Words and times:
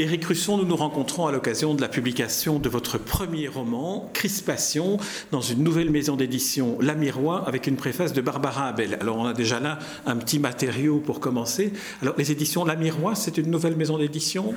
Éric 0.00 0.24
Russon, 0.24 0.56
nous 0.56 0.64
nous 0.64 0.76
rencontrons 0.76 1.26
à 1.26 1.32
l'occasion 1.32 1.74
de 1.74 1.82
la 1.82 1.88
publication 1.88 2.58
de 2.58 2.70
votre 2.70 2.96
premier 2.96 3.48
roman, 3.48 4.10
Crispation, 4.14 4.96
dans 5.30 5.42
une 5.42 5.62
nouvelle 5.62 5.90
maison 5.90 6.16
d'édition, 6.16 6.78
La 6.80 6.94
Miroir, 6.94 7.46
avec 7.46 7.66
une 7.66 7.76
préface 7.76 8.14
de 8.14 8.22
Barbara 8.22 8.68
Abel. 8.68 8.96
Alors 9.02 9.18
on 9.18 9.26
a 9.26 9.34
déjà 9.34 9.60
là 9.60 9.78
un 10.06 10.16
petit 10.16 10.38
matériau 10.38 11.00
pour 11.00 11.20
commencer. 11.20 11.74
Alors 12.00 12.14
les 12.16 12.32
éditions 12.32 12.64
La 12.64 12.76
Miroir, 12.76 13.14
c'est 13.14 13.36
une 13.36 13.50
nouvelle 13.50 13.76
maison 13.76 13.98
d'édition? 13.98 14.54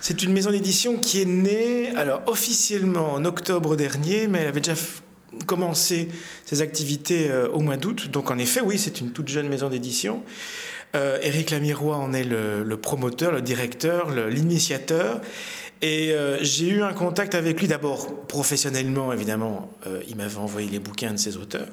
C'est 0.00 0.22
une 0.22 0.32
maison 0.32 0.52
d'édition 0.52 0.96
qui 0.96 1.22
est 1.22 1.26
née, 1.26 1.90
alors 1.96 2.22
officiellement 2.28 3.14
en 3.14 3.24
octobre 3.24 3.74
dernier, 3.74 4.28
mais 4.28 4.38
elle 4.42 4.48
avait 4.48 4.60
déjà 4.60 4.80
commencé 5.46 6.08
ses 6.44 6.62
activités 6.62 7.28
euh, 7.30 7.48
au 7.48 7.58
mois 7.58 7.76
d'août. 7.76 8.10
Donc 8.12 8.30
en 8.30 8.38
effet, 8.38 8.60
oui, 8.60 8.78
c'est 8.78 9.00
une 9.00 9.10
toute 9.10 9.26
jeune 9.26 9.48
maison 9.48 9.68
d'édition. 9.68 10.22
Euh, 10.94 11.18
Éric 11.22 11.50
Lamirois 11.50 11.96
en 11.96 12.12
est 12.12 12.24
le, 12.24 12.76
promoteur, 12.76 13.32
le 13.32 13.42
directeur, 13.42 14.10
l'initiateur. 14.10 15.20
Et 15.82 16.12
euh, 16.12 16.38
j'ai 16.40 16.68
eu 16.68 16.82
un 16.82 16.92
contact 16.92 17.34
avec 17.34 17.60
lui 17.60 17.68
d'abord 17.68 18.26
professionnellement, 18.26 19.12
évidemment. 19.12 19.70
Euh, 19.86 20.00
il 20.08 20.16
m'avait 20.16 20.38
envoyé 20.38 20.68
les 20.70 20.78
bouquins 20.78 21.12
de 21.12 21.18
ses 21.18 21.36
auteurs. 21.36 21.68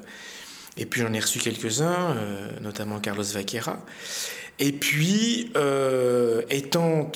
Et 0.76 0.86
puis 0.86 1.02
j'en 1.02 1.12
ai 1.12 1.20
reçu 1.20 1.38
quelques-uns, 1.38 2.16
notamment 2.62 2.98
Carlos 2.98 3.22
Vaquera. 3.22 3.84
Et 4.58 4.72
puis, 4.72 5.52
étant 6.48 7.12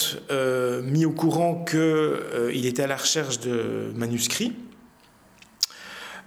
mis 0.82 1.07
au 1.07 1.12
courant 1.12 1.65
qu'il 1.65 2.66
était 2.66 2.82
à 2.82 2.87
la 2.87 2.98
recherche 2.98 3.41
de 3.41 3.93
manuscrits, 3.95 4.52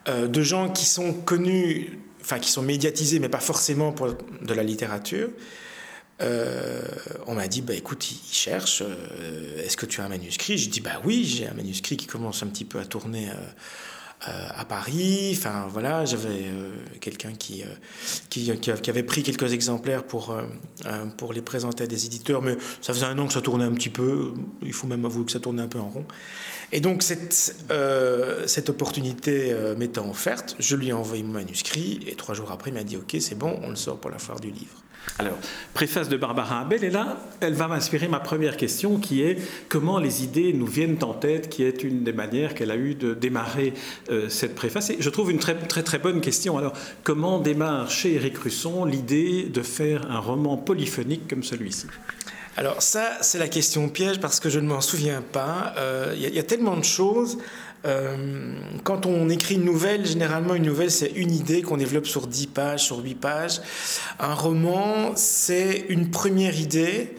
de 0.08 0.42
gens 0.42 0.70
qui 0.72 0.86
sont 0.86 1.14
connus, 1.14 2.00
enfin 2.20 2.40
qui 2.40 2.50
sont 2.50 2.64
médiatisés, 2.64 3.20
mais 3.20 3.30
pas 3.30 3.40
forcément 3.40 3.92
pour 3.92 4.08
de 4.42 4.54
la 4.56 4.64
littérature, 4.64 5.30
euh, 6.22 6.82
on 7.28 7.36
m'a 7.36 7.48
dit, 7.48 7.62
bah, 7.62 7.74
écoute, 7.74 8.12
il 8.12 8.34
cherche, 8.34 8.84
euh, 8.86 9.64
est-ce 9.64 9.78
que 9.78 9.86
tu 9.86 10.02
as 10.02 10.06
un 10.06 10.10
manuscrit? 10.10 10.58
J'ai 10.58 10.70
dit, 10.70 10.82
bah 10.82 11.02
oui, 11.06 11.24
j'ai 11.24 11.48
un 11.48 11.54
manuscrit 11.54 11.98
qui 11.98 12.08
commence 12.08 12.44
un 12.44 12.48
petit 12.48 12.66
peu 12.66 12.80
à 12.80 12.86
tourner 12.86 13.30
euh, 13.30 14.48
à 14.54 14.66
Paris. 14.66 15.34
Enfin 15.38 15.68
voilà, 15.70 16.04
j'avais 16.04 16.46
quelqu'un 17.00 17.32
qui, 17.32 17.64
qui, 18.30 18.52
qui, 18.60 18.90
avait 18.90 19.04
pris 19.04 19.24
quelques 19.24 19.54
exemplaires 19.54 20.04
pour, 20.04 20.36
pour 21.18 21.32
les 21.32 21.42
présenter 21.42 21.86
à 21.86 21.88
des 21.88 22.06
éditeurs, 22.06 22.42
mais 22.42 22.58
ça 22.82 22.94
faisait 22.94 23.06
un 23.06 23.18
an 23.18 23.28
que 23.28 23.34
ça 23.34 23.42
tournait 23.42 23.64
un 23.64 23.74
petit 23.74 23.90
peu, 23.90 24.34
il 24.62 24.74
faut 24.74 24.88
même 24.88 25.06
avouer 25.06 25.24
que 25.24 25.32
ça 25.32 25.40
tournait 25.40 25.62
un 25.62 25.70
peu 25.70 25.80
en 25.80 25.88
rond. 25.88 26.06
Et 26.74 26.82
donc 26.82 27.02
cette, 27.02 27.56
cette 28.46 28.70
opportunité 28.70 29.56
m'étant 29.78 30.10
offerte, 30.10 30.58
je 30.60 30.76
lui 30.76 30.90
ai 30.90 30.94
envoyé 30.94 31.24
mon 31.24 31.32
manuscrit, 31.32 32.02
et 32.06 32.16
trois 32.16 32.36
jours 32.36 32.52
après, 32.52 32.72
il 32.72 32.74
m'a 32.74 32.84
dit, 32.84 32.98
ok, 32.98 33.16
c'est 33.22 33.38
bon, 33.38 33.58
on 33.64 33.70
le 33.70 33.78
sort 33.78 34.02
pour 34.02 34.12
la 34.12 34.20
foire 34.20 34.42
du 34.42 34.52
livre. 34.52 34.84
Alors, 35.18 35.38
préface 35.74 36.08
de 36.08 36.16
Barbara 36.16 36.62
Abel, 36.62 36.84
et 36.84 36.90
là, 36.90 37.18
elle 37.42 37.54
va 37.54 37.68
m'inspirer 37.68 38.08
ma 38.08 38.20
première 38.20 38.56
question 38.56 38.98
qui 38.98 39.22
est 39.22 39.38
comment 39.68 40.00
les 40.00 40.24
idées 40.24 40.54
nous 40.54 40.66
viennent 40.66 40.98
en 41.04 41.14
tête, 41.14 41.50
qui 41.50 41.64
est 41.64 41.84
une 41.84 42.04
des 42.04 42.14
manières 42.14 42.54
qu'elle 42.54 42.72
a 42.72 42.78
eu 42.78 42.96
de 42.96 43.14
démarrer 43.14 43.74
euh, 44.10 44.30
cette 44.30 44.56
préface. 44.56 44.92
Et 44.92 44.98
je 45.00 45.10
trouve 45.10 45.32
une 45.32 45.40
très, 45.40 45.56
très 45.56 45.84
très 45.84 46.00
bonne 46.00 46.22
question. 46.22 46.58
Alors, 46.58 46.74
comment 47.04 47.40
démarre 47.40 47.92
chez 47.92 48.14
Éric 48.14 48.38
Russon 48.38 48.86
l'idée 48.86 49.44
de 49.44 49.62
faire 49.62 50.10
un 50.10 50.20
roman 50.20 50.56
polyphonique 50.56 51.28
comme 51.28 51.44
celui-ci? 51.44 51.88
Alors 52.60 52.82
ça, 52.82 53.20
c'est 53.22 53.38
la 53.38 53.48
question 53.48 53.88
piège 53.88 54.20
parce 54.20 54.42
que 54.42 54.50
je 54.50 54.60
ne 54.60 54.68
m'en 54.68 54.82
souviens 54.82 55.22
pas. 55.22 55.74
Euh, 55.78 56.14
il 56.18 56.36
y, 56.36 56.40
a 56.40 56.44
tellement 56.44 56.76
de 56.76 56.84
choses. 56.84 57.38
Euh, 57.86 58.54
quand 58.84 59.06
on 59.06 59.30
écrit 59.30 59.56
une 59.56 59.64
nouvelle, 59.64 60.06
généralement 60.06 60.56
une 60.56 60.66
nouvelle 60.66 60.92
c'est 60.92 61.12
une 61.16 61.32
idée 61.32 61.62
qu'on 61.62 61.78
développe 61.78 62.08
sur 62.08 62.28
10 62.28 62.48
pages, 62.48 62.84
sur 62.84 63.02
8 63.02 63.16
pages. 63.16 63.62
Un 64.20 64.34
roman 64.34 65.14
c'est 65.16 65.86
une 65.90 66.12
première 66.12 66.60
idée 66.60 67.16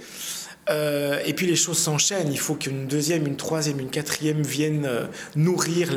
euh, 0.70 1.20
et 1.24 1.34
puis 1.34 1.46
les 1.46 1.56
choses 1.56 1.78
s'enchaînent. 1.78 2.32
Il 2.32 2.38
faut 2.38 2.54
qu'une 2.54 2.86
deuxième, 2.86 3.26
une 3.26 3.36
troisième, 3.36 3.80
une 3.80 3.90
quatrième 3.90 4.42
viennent 4.42 4.86
euh, 4.86 5.06
nourrir 5.34 5.92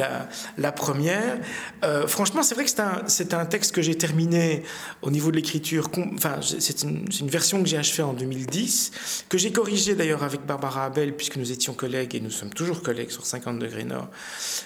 la, 0.58 0.72
première. 0.72 1.40
Euh, 1.84 2.08
franchement, 2.08 2.42
c'est 2.42 2.56
vrai 2.56 2.66
que 2.66 2.72
c'est 3.08 3.34
un, 3.34 3.46
texte 3.46 3.74
que 3.74 3.82
j'ai 3.82 3.96
terminé 3.96 4.64
au 5.02 5.12
niveau 5.12 5.30
de 5.30 5.36
l'écriture. 5.36 5.90
Enfin, 6.16 6.40
c'est 6.42 6.84
une, 6.84 7.28
version 7.28 7.62
que 7.62 7.70
j'ai 7.70 7.78
achevée 7.78 8.04
en 8.04 8.14
2010, 8.14 9.26
que 9.30 9.38
j'ai 9.38 9.52
corrigée 9.52 9.96
d'ailleurs 9.96 10.24
avec 10.24 10.46
Barbara 10.46 10.86
Abel, 10.86 11.16
puisque 11.16 11.38
nous 11.38 11.52
étions 11.52 11.74
collègues 11.74 12.16
et 12.16 12.20
nous 12.20 12.32
sommes 12.32 12.54
toujours 12.54 12.82
collègues 12.82 13.12
sur 13.12 13.26
50 13.26 13.60
degrés 13.60 13.84
nord. 13.84 14.10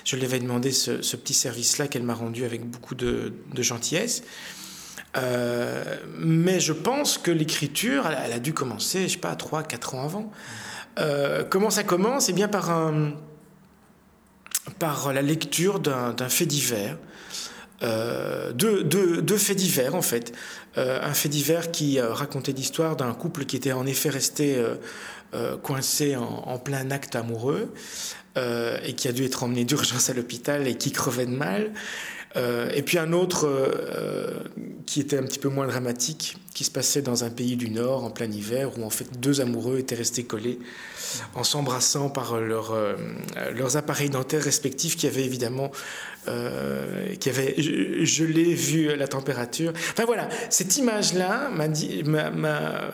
Je 0.05 0.15
lui 0.15 0.25
avais 0.25 0.39
demandé 0.39 0.71
ce, 0.71 0.91
petit 1.17 1.33
service-là 1.33 1.87
qu'elle 1.87 2.03
m'a 2.03 2.13
rendu 2.13 2.45
avec 2.45 2.63
beaucoup 2.63 2.95
de 2.95 3.33
gentillesse. 3.57 4.23
Euh, 5.15 5.97
mais 6.17 6.59
je 6.59 6.73
pense 6.73 7.17
que 7.17 7.31
l'écriture, 7.31 8.07
elle, 8.07 8.33
a 8.33 8.39
dû 8.39 8.53
commencer, 8.53 9.07
je 9.07 9.13
sais 9.13 9.19
pas, 9.19 9.35
3, 9.35 9.63
4 9.63 9.95
ans 9.95 10.03
avant. 10.03 10.31
Euh, 10.99 11.43
comment 11.47 11.69
ça 11.69 11.83
commence? 11.83 12.29
Eh 12.29 12.33
bien 12.33 12.47
par, 12.47 12.71
un, 12.71 13.13
par 14.79 15.13
la 15.13 15.21
lecture 15.21 15.79
d'un 15.79 16.29
fait 16.29 16.45
divers. 16.45 16.97
Euh, 17.83 18.51
deux, 18.53 19.37
faits 19.37 19.57
divers 19.57 19.95
en 19.95 20.01
fait. 20.01 20.33
Euh, 20.77 20.99
un 21.01 21.13
fait 21.13 21.29
divers 21.29 21.71
qui 21.71 21.99
racontait 21.99 22.51
l'histoire 22.51 22.95
d'un 22.95 23.13
couple 23.13 23.45
qui 23.45 23.55
était 23.55 23.71
en 23.71 23.85
effet 23.85 24.09
resté 24.09 24.63
coincé 25.61 26.15
en, 26.15 26.57
plein 26.57 26.89
acte 26.89 27.15
amoureux 27.15 27.73
et 28.35 28.93
qui 28.93 29.07
a 29.07 29.11
dû 29.11 29.25
être 29.25 29.43
emmené 29.43 29.65
d'urgence 29.65 30.09
à 30.09 30.13
l'hôpital 30.13 30.67
et 30.67 30.75
qui 30.75 30.91
crevait 30.91 31.25
de 31.25 31.35
mal. 31.35 31.73
Euh, 32.35 32.69
et 32.73 32.81
puis 32.81 32.97
un 32.97 33.13
autre 33.13 33.47
euh, 33.47 33.71
euh, 33.95 34.39
qui 34.85 34.99
était 34.99 35.17
un 35.17 35.23
petit 35.23 35.39
peu 35.39 35.49
moins 35.49 35.65
dramatique, 35.65 36.37
qui 36.53 36.63
se 36.63 36.71
passait 36.71 37.01
dans 37.01 37.23
un 37.23 37.29
pays 37.29 37.55
du 37.55 37.69
Nord 37.69 38.03
en 38.03 38.09
plein 38.09 38.29
hiver, 38.29 38.77
où 38.77 38.83
en 38.83 38.89
fait 38.89 39.19
deux 39.19 39.41
amoureux 39.41 39.79
étaient 39.79 39.95
restés 39.95 40.23
collés 40.23 40.59
en 41.35 41.43
s'embrassant 41.43 42.09
par 42.09 42.39
leur, 42.39 42.75
leurs 43.53 43.77
appareils 43.77 44.09
dentaires 44.09 44.43
respectifs 44.43 44.97
qui 44.97 45.07
avaient 45.07 45.23
évidemment 45.23 45.71
qui 47.19 47.29
avaient 47.29 47.55
gelé 47.57 48.53
vu 48.53 48.95
la 48.95 49.07
température. 49.07 49.71
Enfin 49.91 50.05
voilà, 50.05 50.27
cette 50.49 50.77
image-là 50.77 51.49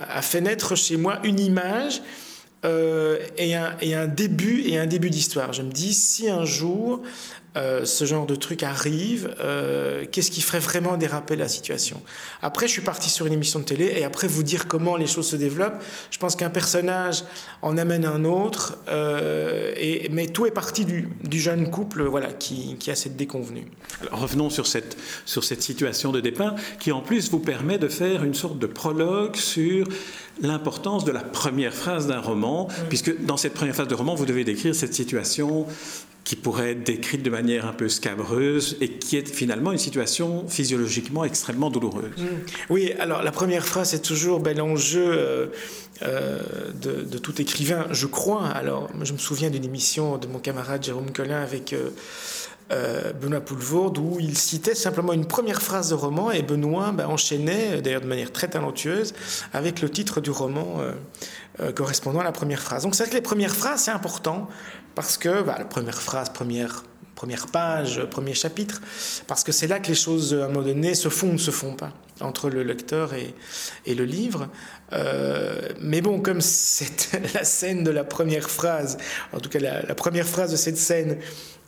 a 0.10 0.22
fait 0.22 0.42
naître 0.42 0.76
chez 0.76 0.98
moi 0.98 1.20
une 1.24 1.40
image 1.40 2.02
et, 2.64 3.56
un, 3.56 3.76
et, 3.82 3.96
un, 3.96 4.08
début 4.08 4.62
et 4.66 4.78
un 4.78 4.86
début 4.86 5.10
d'histoire. 5.10 5.54
Je 5.54 5.64
me 5.64 5.72
dis 5.72 5.94
si 5.94 6.30
un 6.30 6.46
jour 6.46 7.02
euh, 7.56 7.86
ce 7.86 8.06
genre 8.06 8.26
de 8.26 8.36
truc 8.36 8.64
arrive, 8.64 9.36
euh, 9.40 10.06
qu'est-ce 10.12 10.32
qui 10.32 10.42
ferait 10.42 10.60
vraiment 10.60 10.98
déraper 10.98 11.36
la 11.36 11.48
situation? 11.48 12.02
Après, 12.42 12.68
je 12.68 12.72
suis 12.72 12.82
parti 12.82 13.10
sur 13.10 13.28
une 13.28 13.34
émission 13.34 13.60
de 13.60 13.66
télé 13.66 13.94
et 13.96 14.04
après 14.04 14.28
vous 14.28 14.44
dire 14.44 14.68
comment 14.68 14.96
les 14.96 15.06
choses 15.06 15.28
se 15.28 15.36
développent. 15.36 15.82
Je 16.10 16.18
pense 16.18 16.36
qu'un 16.36 16.50
personnage 16.50 17.24
en 17.62 17.78
amène 17.78 18.06
un 18.06 18.26
autre, 18.26 18.78
euh, 18.88 19.74
et, 19.78 20.10
mais 20.12 20.28
tout 20.28 20.46
est 20.46 20.52
parti 20.52 20.86
du, 20.86 21.10
du 21.24 21.40
jeune 21.40 21.70
couple 21.70 22.04
voilà, 22.04 22.34
qui, 22.34 22.76
qui, 22.80 22.90
a 22.90 22.96
cette 22.96 23.16
déconvenue. 23.16 23.66
Alors, 24.02 24.22
revenons 24.22 24.50
sur 24.50 24.66
cette, 24.66 24.98
sur 25.26 25.44
cette 25.44 25.62
situation 25.62 26.12
de 26.12 26.22
départ 26.22 26.56
qui 26.80 26.92
en 26.92 27.02
plus 27.02 27.30
vous 27.30 27.40
permet 27.40 27.78
de 27.78 27.88
faire 27.88 28.24
une 28.24 28.34
sorte 28.34 28.58
de 28.58 28.68
prologue 28.68 29.36
sur 29.36 29.88
l'importance 30.42 31.06
de 31.06 31.12
la 31.12 31.22
première 31.22 31.74
phrase 31.74 32.08
d'un 32.08 32.20
roman, 32.20 32.68
puisque 32.90 33.24
dans 33.26 33.38
cette 33.38 33.54
première 33.54 33.76
phase 33.76 33.88
de 33.88 33.96
roman, 33.96 34.16
vous 34.16 34.26
devez 34.26 34.44
décrire 34.44 34.74
cette 34.74 34.94
situation 34.94 35.68
qui 36.24 36.36
pourrait 36.36 36.72
être 36.72 36.84
décrite 36.84 37.22
de 37.22 37.30
manière 37.30 37.66
un 37.66 37.74
peu 37.74 37.90
scabreuse 37.90 38.78
et 38.80 38.90
qui 38.90 39.18
est 39.18 39.28
finalement 39.28 39.72
une 39.72 39.78
situation 39.78 40.48
physiologiquement 40.48 41.26
extrêmement 41.26 41.70
douloureuse. 41.70 42.12
Mm. 42.18 42.26
Oui, 42.70 42.94
alors 43.00 43.24
la 43.24 43.32
première 43.32 43.66
phrase 43.66 43.90
c'est 43.90 44.02
toujours 44.02 44.40
ben, 44.40 44.58
l'enjeu 44.58 45.06
euh, 45.06 45.48
euh, 46.02 46.40
de, 46.74 47.18
tout 47.18 47.40
écrivain, 47.40 47.86
je 47.92 48.08
crois. 48.08 48.48
Alors, 48.48 48.90
je 49.04 49.14
me 49.14 49.18
souviens 49.18 49.50
d'une 49.50 49.64
émission 49.64 50.18
de 50.18 50.28
mon 50.28 50.40
camarade 50.40 50.84
Jérôme 50.84 51.12
Collin 51.12 51.42
avec 51.42 51.72
euh, 51.72 51.90
Benoît 53.22 53.42
Poulvourde 53.42 53.98
où 53.98 54.18
il 54.20 54.38
citait 54.38 54.76
simplement 54.76 55.14
une 55.14 55.26
première 55.26 55.62
phrase 55.62 55.90
de 55.90 55.96
roman 55.96 56.32
et 56.32 56.42
Benoît 56.42 56.92
ben, 56.92 57.08
enchaînait, 57.08 57.82
d'ailleurs 57.82 58.02
de 58.02 58.08
manière 58.08 58.32
très 58.32 58.48
talentueuse, 58.48 59.14
avec 59.54 59.82
le 59.82 59.90
titre 59.90 60.22
du 60.22 60.32
roman 60.32 60.80
correspondant 61.76 62.20
à 62.20 62.24
la 62.24 62.32
première 62.32 62.62
phrase. 62.62 62.84
Donc 62.84 62.96
c'est 62.96 63.04
vrai 63.04 63.12
que 63.12 63.16
les 63.16 63.22
premières 63.22 63.56
phrases, 63.56 63.82
c'est 63.82 63.92
important 63.92 64.48
parce 64.96 65.18
que 65.18 65.42
bah, 65.42 65.56
la 65.58 65.66
première 65.66 66.02
phrase, 66.02 66.30
première, 66.30 66.84
première 67.24 67.48
page, 67.48 68.04
premier 68.12 68.34
chapitre, 68.34 68.82
parce 69.28 69.46
que 69.46 69.54
c'est 69.54 69.68
là 69.68 69.80
que 69.80 69.88
les 69.88 69.96
choses, 69.96 70.34
à 70.34 70.44
un 70.44 70.48
moment 70.50 70.62
donné, 70.62 70.94
se 70.94 71.08
font 71.08 71.30
ou 71.30 71.34
ne 71.34 71.38
se 71.38 71.52
font 71.52 71.74
pas 71.74 71.94
entre 72.20 72.50
le 72.50 72.64
lecteur 72.64 73.14
et, 73.14 73.34
et 73.86 73.96
le 73.96 74.04
livre. 74.04 74.50
Euh, 74.92 75.70
mais 75.80 76.02
bon, 76.02 76.20
comme 76.20 76.42
c'est 76.42 77.18
la 77.34 77.46
scène 77.46 77.86
de 77.86 77.92
la 77.92 78.04
première 78.04 78.50
phrase, 78.50 78.98
en 79.32 79.40
tout 79.40 79.50
cas 79.50 79.60
la, 79.60 79.84
la 79.84 79.96
première 79.96 80.28
phrase 80.28 80.52
de 80.52 80.58
cette 80.58 80.76
scène, 80.76 81.18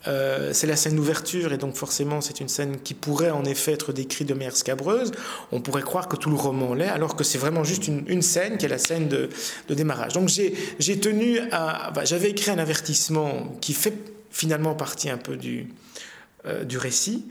euh, 0.10 0.52
c'est 0.52 0.68
la 0.68 0.76
scène 0.76 0.98
d'ouverture 0.98 1.54
et 1.54 1.58
donc 1.58 1.76
forcément 1.76 2.20
c'est 2.20 2.40
une 2.40 2.50
scène 2.50 2.78
qui 2.84 2.94
pourrait 2.94 3.32
en 3.32 3.44
effet 3.46 3.72
être 3.72 3.94
décrite 3.94 4.28
de 4.28 4.34
manière 4.34 4.58
scabreuse. 4.58 5.14
On 5.54 5.62
pourrait 5.62 5.84
croire 5.84 6.10
que 6.10 6.18
tout 6.18 6.30
le 6.30 6.36
roman 6.36 6.74
l'est, 6.74 6.90
alors 6.90 7.16
que 7.16 7.24
c'est 7.24 7.38
vraiment 7.38 7.64
juste 7.64 7.88
une, 7.88 8.04
une, 8.08 8.22
scène 8.22 8.58
qui 8.58 8.66
est 8.66 8.70
la 8.70 8.78
scène 8.78 9.08
de, 9.08 9.30
de 9.70 9.74
démarrage. 9.74 10.12
Donc 10.12 10.28
j'ai 10.28 11.00
tenu 11.00 11.40
à... 11.54 11.92
Bah, 11.96 12.04
J'avais 12.04 12.32
écrit 12.32 12.52
un 12.52 12.60
avertissement 12.60 13.58
qui 13.62 13.72
fait 13.72 14.15
finalement 14.36 14.76
partie 14.76 15.10
un 15.10 15.18
peu 15.18 15.38
du, 15.38 15.68
du 16.66 16.78
récit 16.78 17.26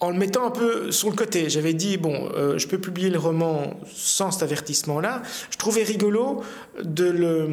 en 0.00 0.10
le 0.10 0.16
mettant 0.16 0.46
un 0.46 0.50
peu 0.50 0.92
sur 0.92 1.10
le 1.10 1.16
côté. 1.16 1.50
J'avais 1.50 1.74
dit, 1.74 1.96
bon, 1.96 2.30
euh, 2.34 2.56
je 2.58 2.66
peux 2.68 2.78
publier 2.78 3.10
le 3.10 3.18
roman 3.18 3.80
sans 3.92 4.30
cet 4.30 4.42
avertissement-là. 4.42 5.22
Je 5.50 5.56
trouvais 5.56 5.82
rigolo 5.82 6.42
de 6.82 7.04
le, 7.04 7.48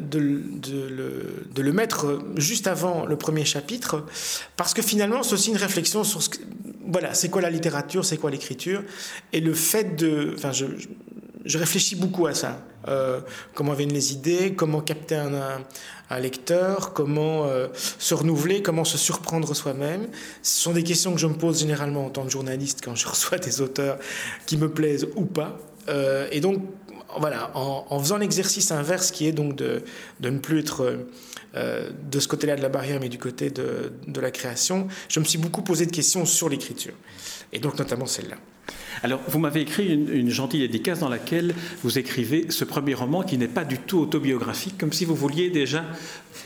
de, 0.00 0.18
le, 0.18 1.44
de 1.54 1.62
le 1.62 1.72
mettre 1.72 2.18
juste 2.36 2.66
avant 2.66 3.06
le 3.06 3.16
premier 3.16 3.44
chapitre, 3.44 4.04
parce 4.56 4.74
que 4.74 4.82
finalement, 4.82 5.22
c'est 5.22 5.34
aussi 5.34 5.50
une 5.50 5.56
réflexion 5.56 6.04
sur 6.04 6.22
ce 6.22 6.28
que, 6.28 6.38
voilà, 6.90 7.14
c'est 7.14 7.30
quoi 7.30 7.40
la 7.40 7.50
littérature, 7.50 8.04
c'est 8.04 8.18
quoi 8.18 8.30
l'écriture, 8.30 8.82
et 9.32 9.40
le 9.40 9.54
fait 9.54 9.96
de... 9.96 10.34
Enfin, 10.36 10.52
je, 10.52 10.66
je 11.44 11.58
réfléchis 11.58 11.96
beaucoup 11.96 12.26
à 12.26 12.34
ça. 12.34 12.62
Euh, 12.88 13.20
comment 13.54 13.74
viennent 13.74 13.92
les 13.92 14.12
idées, 14.12 14.54
comment 14.54 14.80
capter 14.80 15.16
un, 15.16 16.18
lecteur, 16.18 16.94
comment 16.94 17.44
euh, 17.44 17.68
se 17.74 18.14
renouveler, 18.14 18.62
comment 18.62 18.84
se 18.84 18.96
surprendre 18.96 19.54
soi-même. 19.54 20.08
Ce 20.42 20.62
sont 20.62 20.72
des 20.72 20.82
questions 20.82 21.12
que 21.12 21.20
je 21.20 21.26
me 21.26 21.34
pose 21.34 21.60
généralement 21.60 22.06
en 22.06 22.10
tant 22.10 22.24
que 22.24 22.30
journaliste 22.30 22.80
quand 22.82 22.94
je 22.94 23.06
reçois 23.08 23.38
des 23.38 23.60
auteurs 23.60 23.98
qui 24.46 24.56
me 24.56 24.70
plaisent 24.70 25.08
ou 25.16 25.24
pas. 25.24 25.58
Euh, 25.88 26.26
et 26.32 26.40
donc, 26.40 26.62
voilà, 27.16 27.50
en, 27.54 27.98
faisant 28.00 28.18
l'exercice 28.18 28.70
inverse 28.70 29.10
qui 29.10 29.26
est 29.26 29.32
donc 29.32 29.56
de, 29.56 29.82
de 30.20 30.30
ne 30.30 30.38
plus 30.38 30.60
être 30.60 30.98
de 31.54 32.20
ce 32.20 32.28
côté-là 32.28 32.56
de 32.56 32.62
la 32.62 32.68
barrière, 32.68 33.00
mais 33.00 33.08
du 33.08 33.18
côté 33.18 33.50
de, 33.50 33.92
de 34.06 34.20
la 34.20 34.30
création, 34.30 34.88
je 35.08 35.18
me 35.18 35.24
suis 35.24 35.38
beaucoup 35.38 35.62
posé 35.62 35.86
de 35.86 35.90
questions 35.90 36.26
sur 36.26 36.48
l'écriture. 36.48 36.92
Et 37.52 37.58
donc, 37.58 37.78
notamment 37.78 38.06
celle-là. 38.06 38.36
Alors, 39.02 39.20
vous 39.28 39.38
m'avez 39.38 39.60
écrit 39.60 39.86
une, 39.86 40.28
gentille 40.28 40.60
dédicace 40.60 40.98
dans 41.00 41.08
laquelle 41.08 41.54
vous 41.82 41.98
écrivez 41.98 42.46
ce 42.50 42.64
premier 42.64 42.94
roman 42.94 43.22
qui 43.22 43.38
n'est 43.38 43.48
pas 43.48 43.64
du 43.64 43.78
tout 43.78 43.98
autobiographique, 43.98 44.76
comme 44.78 44.92
si 44.92 45.04
vous 45.04 45.14
vouliez 45.14 45.50
déjà 45.50 45.84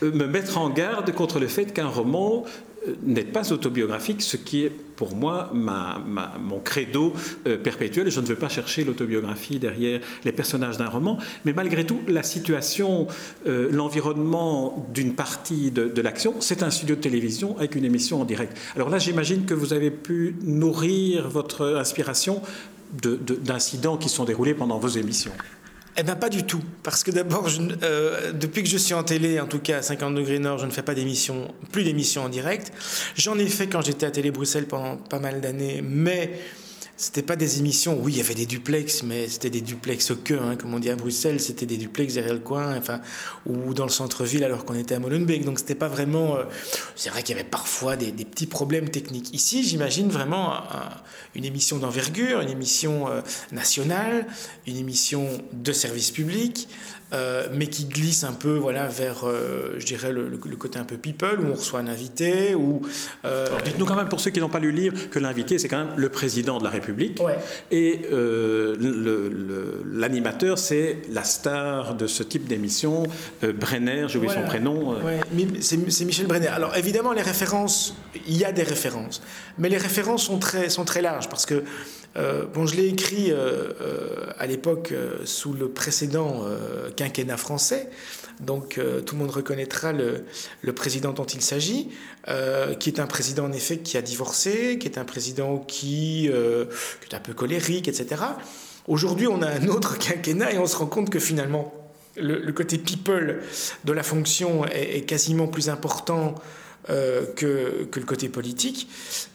euh, 0.02 0.12
me 0.12 0.26
mettre 0.26 0.58
en 0.58 0.68
garde 0.70 1.12
contre 1.12 1.40
le 1.40 1.48
fait 1.48 1.72
qu'un 1.72 1.88
roman 1.88 2.44
euh, 2.44 2.71
n'est 3.02 3.24
pas 3.24 3.52
autobiographique, 3.52 4.22
ce 4.22 4.36
qui 4.36 4.64
est 4.64 4.72
pour 4.96 5.16
moi 5.16 5.50
mon 5.52 6.60
credo 6.60 7.12
euh, 7.46 7.56
perpétuel. 7.56 8.10
Je 8.10 8.20
ne 8.20 8.26
veux 8.26 8.36
pas 8.36 8.48
chercher 8.48 8.84
l'autobiographie 8.84 9.58
derrière 9.58 10.00
les 10.24 10.32
personnages 10.32 10.76
d'un 10.76 10.88
roman, 10.88 11.18
mais 11.44 11.52
malgré 11.52 11.84
tout, 11.84 12.00
la 12.08 12.22
situation, 12.22 13.06
euh, 13.46 13.68
l'environnement 13.70 14.86
d'une 14.92 15.14
partie 15.14 15.70
de, 15.70 16.02
l'action, 16.02 16.34
c'est 16.40 16.62
un 16.62 16.70
studio 16.70 16.96
de 16.96 17.00
télévision 17.00 17.56
avec 17.58 17.74
une 17.74 17.84
émission 17.84 18.20
en 18.20 18.24
direct. 18.24 18.56
Alors 18.74 18.90
là, 18.90 18.98
j'imagine 18.98 19.44
que 19.44 19.54
vous 19.54 19.72
avez 19.72 19.90
pu 19.90 20.36
nourrir 20.42 21.28
votre 21.28 21.76
inspiration 21.76 22.42
d'incidents 22.92 23.96
qui 23.96 24.08
sont 24.08 24.24
déroulés 24.24 24.54
pendant 24.54 24.78
vos 24.78 24.88
émissions. 24.88 25.32
Eh 25.96 26.02
bien, 26.02 26.16
pas 26.16 26.30
du 26.30 26.44
tout. 26.44 26.62
Parce 26.82 27.04
que 27.04 27.10
d'abord, 27.10 27.48
euh, 27.82 28.32
depuis 28.32 28.62
que 28.62 28.68
je 28.68 28.78
suis 28.78 28.94
en 28.94 29.02
télé, 29.02 29.40
en 29.40 29.46
tout 29.46 29.58
cas 29.58 29.78
à 29.78 29.82
50 29.82 30.14
degrés 30.14 30.38
Nord, 30.38 30.58
je 30.58 30.66
ne 30.66 30.70
fais 30.70 30.82
pas 30.82 30.94
d'émissions, 30.94 31.52
plus 31.70 31.84
d'émissions 31.84 32.24
en 32.24 32.28
direct. 32.30 32.72
J'en 33.14 33.38
ai 33.38 33.46
fait 33.46 33.66
quand 33.66 33.82
j'étais 33.82 34.06
à 34.06 34.10
Télé 34.10 34.30
Bruxelles 34.30 34.66
pendant 34.66 34.96
pas 34.96 35.18
mal 35.18 35.40
d'années, 35.42 35.82
mais 35.82 36.32
c'était 36.96 37.22
pas 37.22 37.36
des 37.36 37.58
émissions, 37.58 37.98
oui, 38.00 38.12
il 38.12 38.18
y 38.18 38.20
avait 38.20 38.34
des 38.34 38.46
duplex, 38.46 39.02
mais 39.02 39.26
c'était 39.26 39.50
des 39.50 39.60
duplex 39.60 40.12
que, 40.24 40.34
hein, 40.34 40.56
comme 40.56 40.74
on 40.74 40.78
dit 40.78 40.90
à 40.90 40.94
Bruxelles, 40.94 41.40
c'était 41.40 41.66
des 41.66 41.76
duplex 41.76 42.14
derrière 42.14 42.34
le 42.34 42.40
coin, 42.40 42.76
enfin, 42.76 43.00
ou 43.46 43.74
dans 43.74 43.84
le 43.84 43.90
centre-ville 43.90 44.44
alors 44.44 44.64
qu'on 44.64 44.74
était 44.74 44.94
à 44.94 44.98
Molenbeek. 44.98 45.44
Donc 45.44 45.58
c'était 45.58 45.74
pas 45.74 45.88
vraiment. 45.88 46.36
Euh, 46.36 46.44
c'est 46.94 47.10
vrai 47.10 47.22
qu'il 47.22 47.34
y 47.34 47.38
avait 47.38 47.48
parfois 47.48 47.96
des, 47.96 48.12
petits 48.12 48.46
problèmes 48.46 48.88
techniques. 48.88 49.34
Ici, 49.34 49.64
j'imagine 49.64 50.08
vraiment 50.10 50.54
une 51.34 51.44
émission 51.44 51.78
d'envergure, 51.78 52.40
une 52.40 52.50
émission 52.50 53.08
euh, 53.08 53.20
nationale, 53.50 54.26
une 54.66 54.76
émission 54.76 55.28
de 55.52 55.72
service 55.72 56.10
public, 56.10 56.68
euh, 57.12 57.46
mais 57.52 57.66
qui 57.66 57.84
glisse 57.84 58.24
un 58.24 58.32
peu 58.32 58.56
voilà, 58.56 58.86
vers, 58.86 59.26
euh, 59.26 59.74
je 59.76 59.84
dirais, 59.84 60.12
le, 60.12 60.30
côté 60.56 60.78
un 60.78 60.84
peu 60.84 60.96
people, 60.96 61.40
où 61.40 61.50
on 61.50 61.54
reçoit 61.54 61.80
un 61.80 61.86
invité. 61.86 62.56
Euh, 63.24 63.48
Dites-nous 63.64 63.84
quand 63.84 63.96
même, 63.96 64.08
pour 64.08 64.20
ceux 64.20 64.30
qui 64.30 64.40
n'ont 64.40 64.48
pas 64.48 64.60
lu 64.60 64.72
le 64.72 64.80
livre, 64.80 65.10
que 65.10 65.18
l'invité, 65.18 65.58
c'est 65.58 65.68
quand 65.68 65.84
même 65.84 65.92
le 65.96 66.08
président 66.08 66.58
de 66.58 66.64
la 66.64 66.70
République. 66.70 67.20
Et 67.70 68.02
l'animateur, 69.92 70.58
c'est 70.58 71.02
la 71.10 71.24
star 71.24 71.96
de 71.96 72.06
ce 72.06 72.22
type 72.22 72.46
d'émission, 72.46 73.02
Brenner, 73.42 74.06
j'ai 74.08 74.18
oublié 74.18 74.32
son 74.32 74.44
prénom. 74.44 74.96
C'est 75.60 76.04
Michel 76.04 76.26
Brenner. 76.26 76.48
Alors 76.48 76.76
évidemment, 76.76 77.12
les 77.12 77.22
références, 77.22 77.94
il 78.26 78.38
y 78.38 78.44
a 78.44 78.52
des 78.52 78.62
références, 78.62 79.22
mais 79.58 79.68
les 79.68 79.76
références 79.76 80.24
sont 80.24 80.38
très, 80.38 80.70
sont 80.70 80.84
très 80.84 81.02
larges, 81.02 81.28
parce 81.28 81.44
que 81.44 81.62
bon, 82.54 82.66
je 82.66 82.76
l'ai 82.76 82.86
écrit 82.86 83.32
à 84.38 84.46
l'époque 84.46 84.94
sous 85.24 85.52
le 85.52 85.68
précédent 85.68 86.46
quinquennat 87.08 87.36
français, 87.36 87.88
donc 88.40 88.80
tout 89.06 89.14
le 89.14 89.18
monde 89.18 89.30
reconnaîtra 89.30 89.92
le, 89.92 90.24
président 90.72 91.12
dont 91.12 91.24
il 91.24 91.42
s'agit, 91.42 91.90
qui 92.78 92.88
est 92.88 93.00
un 93.00 93.06
président 93.06 93.44
en 93.44 93.52
effet 93.52 93.78
qui 93.78 93.96
a 93.96 94.02
divorcé, 94.02 94.78
qui 94.78 94.88
est 94.88 94.98
un 94.98 95.04
président 95.04 95.58
qui, 95.58 96.28
qui 96.28 97.08
est 97.10 97.14
un 97.14 97.20
peu 97.20 97.34
colérique, 97.34 97.88
etc. 97.88 98.22
Aujourd'hui, 98.88 99.26
on 99.28 99.42
a 99.42 99.48
un 99.48 99.68
autre 99.68 99.98
quinquennat 99.98 100.52
et 100.52 100.58
on 100.58 100.66
se 100.66 100.76
rend 100.76 100.86
compte 100.86 101.10
que 101.10 101.20
finalement, 101.20 101.72
le, 102.16 102.50
côté 102.52 102.78
people 102.78 103.40
de 103.84 103.92
la 103.92 104.02
fonction 104.02 104.66
est 104.66 105.06
quasiment 105.06 105.46
plus 105.46 105.68
important 105.68 106.34
euh, 106.90 107.26
que, 107.36 107.84
que, 107.84 108.00
le 108.00 108.06
côté 108.06 108.28
politique, 108.28 108.88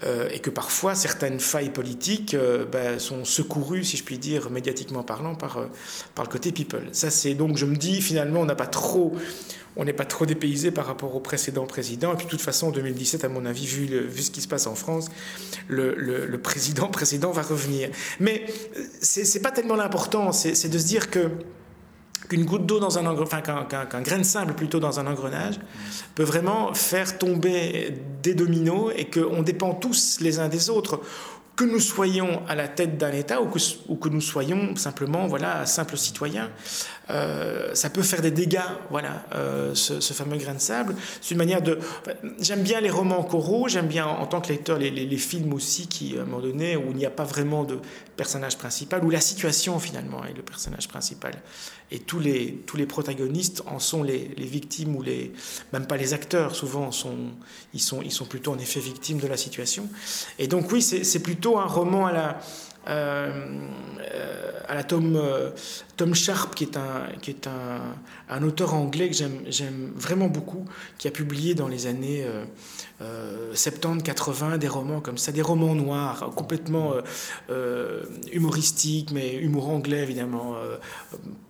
euh, 0.04 0.28
et 0.34 0.40
que 0.40 0.50
parfois 0.50 0.96
certaines 0.96 1.40
failles 1.40 1.70
politiques 1.70 2.34
euh, 2.34 2.66
ben, 2.66 3.00
sont 3.00 3.24
secourues, 3.24 3.86
si 3.86 3.96
je 3.96 4.04
puis 4.04 4.18
dire, 4.18 4.50
médiatiquement 4.50 5.02
parlant, 5.02 5.34
par, 5.34 5.70
par 6.14 6.26
le 6.26 6.30
côté 6.30 6.52
people. 6.52 6.90
Ça, 6.92 7.10
c'est 7.10 7.36
donc, 7.36 7.56
je 7.56 7.66
me 7.66 7.78
dis, 7.78 8.02
finalement, 8.02 8.42
on 8.42 8.46
n'a 8.46 8.56
pas 8.56 8.68
trop. 8.68 9.16
On 9.78 9.86
n'est 9.86 9.94
pas 9.94 10.04
trop 10.04 10.26
dépaysé 10.26 10.72
par 10.72 10.88
rapport 10.88 11.16
au 11.16 11.22
précédent 11.22 11.68
président. 11.68 12.12
Et 12.12 12.18
puis, 12.18 12.26
de 12.26 12.32
toute 12.32 12.42
façon, 12.42 12.68
en 12.68 12.72
2017, 12.72 13.24
à 13.24 13.30
mon 13.30 13.46
avis, 13.46 13.66
vu, 13.66 13.86
vu 13.86 14.24
ce 14.24 14.32
qui 14.32 14.42
se 14.42 14.48
passe 14.50 14.68
en 14.68 14.76
France, 14.76 15.08
le, 15.70 15.96
le, 15.96 16.26
le 16.26 16.38
président 16.42 16.88
précédent 16.92 17.32
va 17.32 17.44
revenir. 17.44 17.92
Mais 18.20 18.46
c'est 19.00 19.42
pas 19.42 19.52
tellement 19.52 19.76
l'important, 19.76 20.34
c'est 20.34 20.68
de 20.68 20.78
se 20.78 20.86
dire 20.86 21.10
que 21.10 21.30
qu'une 22.28 22.46
goutte 22.46 22.66
d'eau 22.66 22.80
dans 22.80 22.98
un 22.98 23.06
enfin 23.06 23.42
qu'un 23.42 24.02
grain 24.02 24.18
de 24.18 24.24
sable 24.24 24.54
plutôt 24.54 24.80
dans 24.80 25.00
un 25.00 25.08
engrenage 25.08 25.56
peut 26.16 26.24
vraiment 26.24 26.74
faire 26.74 27.18
tomber 27.18 27.94
des 28.22 28.34
dominos 28.34 28.92
et 28.96 29.10
qu'on 29.10 29.42
dépend 29.42 29.74
tous 29.74 30.20
les 30.22 30.40
uns 30.40 30.50
des 30.50 30.70
autres 30.70 31.00
que 31.58 31.66
nous 31.66 31.80
soyons 31.80 32.44
à 32.48 32.54
la 32.54 32.68
tête 32.68 32.98
d'un 32.98 33.12
État 33.12 33.42
ou 33.42 33.48
que, 33.48 33.60
ou 33.90 33.96
que, 33.96 34.10
nous 34.10 34.22
soyons 34.22 34.76
simplement 34.76 35.26
voilà 35.26 35.66
simples 35.66 35.98
citoyens 35.98 36.52
euh, 37.10 37.74
ça 37.74 37.90
peut 37.90 38.04
faire 38.04 38.22
des 38.22 38.32
dégâts 38.32 38.60
voilà 38.90 39.26
euh, 39.34 39.74
ce, 39.74 40.14
fameux 40.14 40.38
grain 40.38 40.54
de 40.54 40.60
sable. 40.60 40.94
C'est 41.22 41.32
une 41.32 41.38
manière 41.38 41.62
de 41.62 41.80
j'aime 42.40 42.64
bien 42.64 42.82
les 42.82 42.90
romans 42.90 43.24
coraux 43.24 43.68
j'aime 43.70 43.88
bien 43.88 44.06
en 44.06 44.28
tant 44.28 44.42
que 44.42 44.50
lecteur 44.50 44.78
les, 44.78 44.92
les, 44.92 45.18
films 45.18 45.54
aussi 45.54 45.88
qui 45.88 46.18
à 46.18 46.22
un 46.22 46.26
moment 46.26 46.42
donné 46.42 46.76
où 46.76 46.92
il 46.92 46.98
n'y 46.98 47.06
a 47.06 47.10
pas 47.10 47.24
vraiment 47.24 47.64
de 47.64 47.80
personnage 48.18 48.58
principal 48.58 49.04
où 49.06 49.10
la 49.10 49.22
situation 49.22 49.80
finalement 49.80 50.26
est 50.26 50.34
le 50.34 50.44
personnage 50.44 50.88
principal. 50.88 51.34
Et 51.90 52.00
tous 52.00 52.20
les, 52.20 52.62
tous 52.66 52.76
les 52.76 52.86
protagonistes 52.86 53.64
en 53.66 53.80
sont 53.80 54.04
les, 54.04 54.30
les, 54.36 54.46
victimes 54.46 54.94
ou 54.98 55.02
les 55.02 55.32
même 55.72 55.88
pas 55.88 55.96
les 55.96 56.14
acteurs. 56.14 56.54
Souvent 56.54 56.92
sont 56.92 57.16
ils 57.74 57.80
sont 57.80 58.02
ils 58.02 58.12
sont 58.12 58.26
plutôt 58.26 58.52
en 58.52 58.60
effet 58.60 58.82
victimes 58.82 59.20
de 59.20 59.28
la 59.28 59.38
situation. 59.38 59.88
Et 60.40 60.48
donc 60.48 60.70
oui 60.72 60.82
c'est 60.82 61.20
plutôt 61.20 61.47
un 61.56 61.66
roman 61.66 62.08
à 62.08 62.12
la 62.12 62.40
euh, 62.90 63.30
à 64.68 64.76
la 64.76 64.84
Tom, 64.84 65.16
euh, 65.16 65.52
Tom 65.96 66.14
Sharp, 66.14 66.54
qui 66.54 66.66
est 66.66 66.78
un, 66.78 67.08
qui 67.22 67.32
est 67.32 67.48
un, 67.48 67.82
un 68.30 68.44
auteur 68.44 68.74
anglais 68.74 69.10
que 69.10 69.16
j'aime 69.16 69.92
vraiment 69.96 70.28
beaucoup, 70.28 70.66
qui 70.98 71.08
a 71.08 71.12
publié 71.12 71.56
dans 71.56 71.68
les 71.68 71.88
années 71.88 72.26
euh, 73.02 73.54
70-80 73.54 74.54
euh, 74.54 74.58
des 74.58 74.68
romans 74.68 75.00
comme 75.00 75.18
ça, 75.18 75.32
des 75.32 75.42
romans 75.42 75.76
noirs, 75.76 76.32
complètement 76.36 76.94
humoristiques, 78.32 79.12
mais 79.12 79.36
humour 79.36 79.70
anglais 79.70 80.04
évidemment 80.04 80.56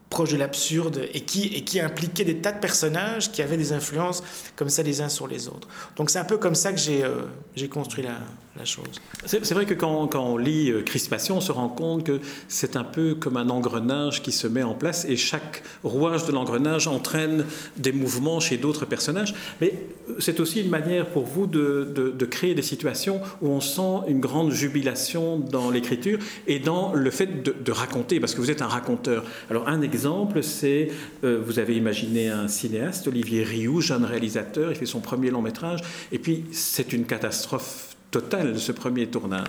proche 0.09 0.31
de 0.31 0.37
l'absurde 0.37 1.07
et 1.13 1.21
qui, 1.21 1.47
et 1.47 1.63
qui 1.63 1.79
impliquait 1.79 2.23
des 2.23 2.37
tas 2.37 2.51
de 2.51 2.59
personnages 2.59 3.31
qui 3.31 3.41
avaient 3.41 3.57
des 3.57 3.73
influences 3.73 4.23
comme 4.55 4.69
ça 4.69 4.83
les 4.83 5.01
uns 5.01 5.09
sur 5.09 5.27
les 5.27 5.47
autres. 5.47 5.67
Donc 5.95 6.09
c'est 6.09 6.19
un 6.19 6.25
peu 6.25 6.37
comme 6.37 6.55
ça 6.55 6.71
que 6.71 6.79
j'ai 6.79 7.03
euh, 7.03 7.67
construit 7.69 8.03
la, 8.03 8.19
chose. 8.65 9.01
C'est 9.25 9.51
vrai 9.51 9.65
que 9.65 9.73
quand, 9.73 10.15
on 10.15 10.37
lit 10.37 10.71
euh, 10.71 10.81
Crispation, 10.81 11.37
on 11.37 11.41
se 11.41 11.51
rend 11.51 11.69
compte 11.69 12.05
que 12.05 12.19
c'est 12.47 12.75
un 12.75 12.83
peu 12.83 13.15
comme 13.15 13.37
un 13.37 13.49
engrenage 13.49 14.21
qui 14.21 14.31
se 14.31 14.47
met 14.47 14.63
en 14.63 14.73
place 14.73 15.05
et 15.05 15.17
chaque 15.17 15.63
rouage 15.83 16.25
de 16.25 16.31
l'engrenage 16.31 16.87
entraîne 16.87 17.45
des 17.77 17.91
mouvements 17.91 18.39
chez 18.39 18.57
d'autres 18.57 18.85
personnages. 18.85 19.33
Mais 19.61 19.73
euh, 20.09 20.15
c'est 20.19 20.39
aussi 20.39 20.61
une 20.61 20.69
manière 20.69 21.07
pour 21.07 21.23
vous 21.23 21.47
de, 21.47 22.25
créer 22.29 22.55
des 22.55 22.61
situations 22.61 23.21
où 23.41 23.49
on 23.49 23.61
sent 23.61 24.07
une 24.09 24.19
grande 24.19 24.51
jubilation 24.51 25.39
dans 25.39 25.69
l'écriture 25.69 26.19
et 26.45 26.59
dans 26.59 26.93
le 26.93 27.09
fait 27.09 27.43
de, 27.43 27.71
raconter, 27.71 28.19
parce 28.19 28.33
que 28.33 28.41
vous 28.41 28.51
êtes 28.51 28.61
un 28.61 28.67
raconteur. 28.67 29.23
Alors 29.49 29.67
un 29.67 29.81
exemple, 29.81 30.43
c'est, 30.43 30.89
euh, 31.23 31.41
vous 31.45 31.59
avez 31.59 31.75
imaginé 31.75 32.29
un 32.29 32.47
cinéaste, 32.47 33.07
Olivier 33.07 33.43
Rioux, 33.43 33.81
jeune 33.81 34.03
réalisateur, 34.03 34.71
il 34.71 34.75
fait 34.75 34.85
son 34.85 34.99
premier 34.99 35.29
long 35.29 35.41
métrage, 35.41 35.81
et 36.11 36.19
puis 36.19 36.45
c'est 36.51 36.93
une 36.93 37.05
catastrophe 37.05 37.96
total, 38.11 38.57
ce 38.57 38.71
premier 38.71 39.07
tournage. 39.07 39.47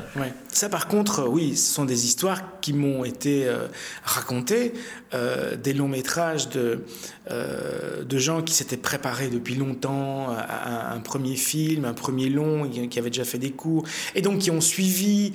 Ça, 0.48 0.68
par 0.68 0.88
contre, 0.88 1.20
euh, 1.20 1.28
oui, 1.28 1.56
ce 1.56 1.74
sont 1.74 1.84
des 1.84 2.06
histoires 2.06 2.60
qui 2.60 2.72
m'ont 2.72 3.04
été 3.04 3.46
euh, 3.46 3.68
racontées, 4.02 4.72
euh, 5.14 5.56
des 5.56 5.72
longs 5.72 5.88
métrages 5.88 6.48
de, 6.48 6.84
de 7.30 8.18
gens 8.18 8.42
qui 8.42 8.54
s'étaient 8.54 8.78
préparés 8.78 9.28
depuis 9.28 9.54
longtemps 9.54 10.30
à, 10.30 10.94
un 10.94 11.00
premier 11.00 11.36
film, 11.36 11.84
un 11.84 11.92
premier 11.92 12.30
long, 12.30 12.68
qui 12.68 12.98
avaient 12.98 13.10
déjà 13.10 13.24
fait 13.24 13.38
des 13.38 13.50
cours, 13.50 13.84
et 14.14 14.22
donc 14.22 14.38
qui 14.38 14.50
ont 14.50 14.62
suivi, 14.62 15.32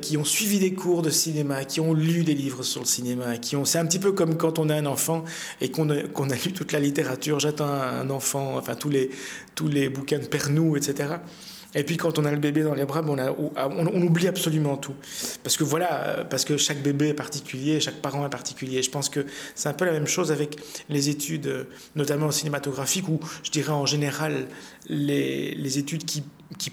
qui 0.00 0.16
ont 0.16 0.24
suivi 0.24 0.60
des 0.60 0.72
cours 0.72 1.02
de 1.02 1.10
cinéma, 1.10 1.64
qui 1.64 1.80
ont 1.80 1.94
lu 1.94 2.22
des 2.22 2.34
livres 2.34 2.62
sur 2.62 2.80
le 2.80 2.86
cinéma, 2.86 3.38
qui 3.38 3.56
ont. 3.56 3.64
C'est 3.64 3.78
un 3.78 3.86
petit 3.86 3.98
peu 3.98 4.12
comme 4.12 4.36
quand 4.36 4.60
on 4.60 4.68
a 4.68 4.76
un 4.76 4.86
enfant 4.86 5.24
et 5.60 5.70
qu'on 5.72 5.90
a, 5.90 6.02
qu'on 6.02 6.30
a 6.30 6.34
lu 6.44 6.52
toute 6.52 6.70
la 6.70 6.78
littérature. 6.78 7.40
J'attends 7.40 7.66
un 7.66 8.08
enfant, 8.10 8.56
enfin 8.56 8.76
tous 8.76 8.90
les 8.90 9.10
tous 9.56 9.68
les 9.68 9.88
bouquins 9.88 10.18
de 10.18 10.26
Pernou, 10.26 10.76
etc. 10.76 11.16
Et 11.74 11.84
puis 11.84 11.96
quand 11.96 12.18
on 12.18 12.24
a 12.24 12.30
le 12.32 12.38
bébé 12.38 12.62
dans 12.62 12.74
les 12.74 12.84
bras, 12.84 13.02
on, 13.06 13.16
on, 13.56 14.02
oublie 14.02 14.26
absolument 14.26 14.76
tout. 14.76 14.94
Parce 15.44 15.56
que 15.56 15.62
voilà, 15.62 16.26
parce 16.28 16.44
que 16.44 16.56
chaque 16.56 16.82
bébé 16.82 17.08
est 17.08 17.14
particulier, 17.14 17.78
chaque 17.80 18.02
parent 18.02 18.26
est 18.26 18.30
particulier. 18.30 18.82
Je 18.82 18.90
pense 18.90 19.08
que 19.08 19.24
c'est 19.54 19.68
un 19.68 19.72
peu 19.72 19.84
la 19.84 19.92
même 19.92 20.06
chose 20.06 20.32
avec 20.32 20.56
les 20.88 21.08
études, 21.08 21.66
notamment 21.94 22.30
cinématographiques, 22.32 23.08
ou 23.08 23.20
je 23.44 23.50
dirais 23.50 23.72
en 23.72 23.86
général 23.86 24.48
les, 24.88 25.78
études 25.78 26.04
qui, 26.04 26.24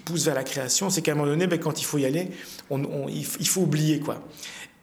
poussent 0.04 0.24
vers 0.24 0.34
la 0.34 0.44
création. 0.44 0.90
C'est 0.90 1.02
qu'à 1.02 1.12
un 1.12 1.14
moment 1.14 1.28
donné, 1.28 1.46
ben, 1.46 1.60
quand 1.60 1.80
il 1.80 1.84
faut 1.84 1.98
y 1.98 2.04
aller, 2.04 2.30
il, 2.70 3.48
faut 3.48 3.62
oublier 3.62 4.00
quoi. 4.00 4.24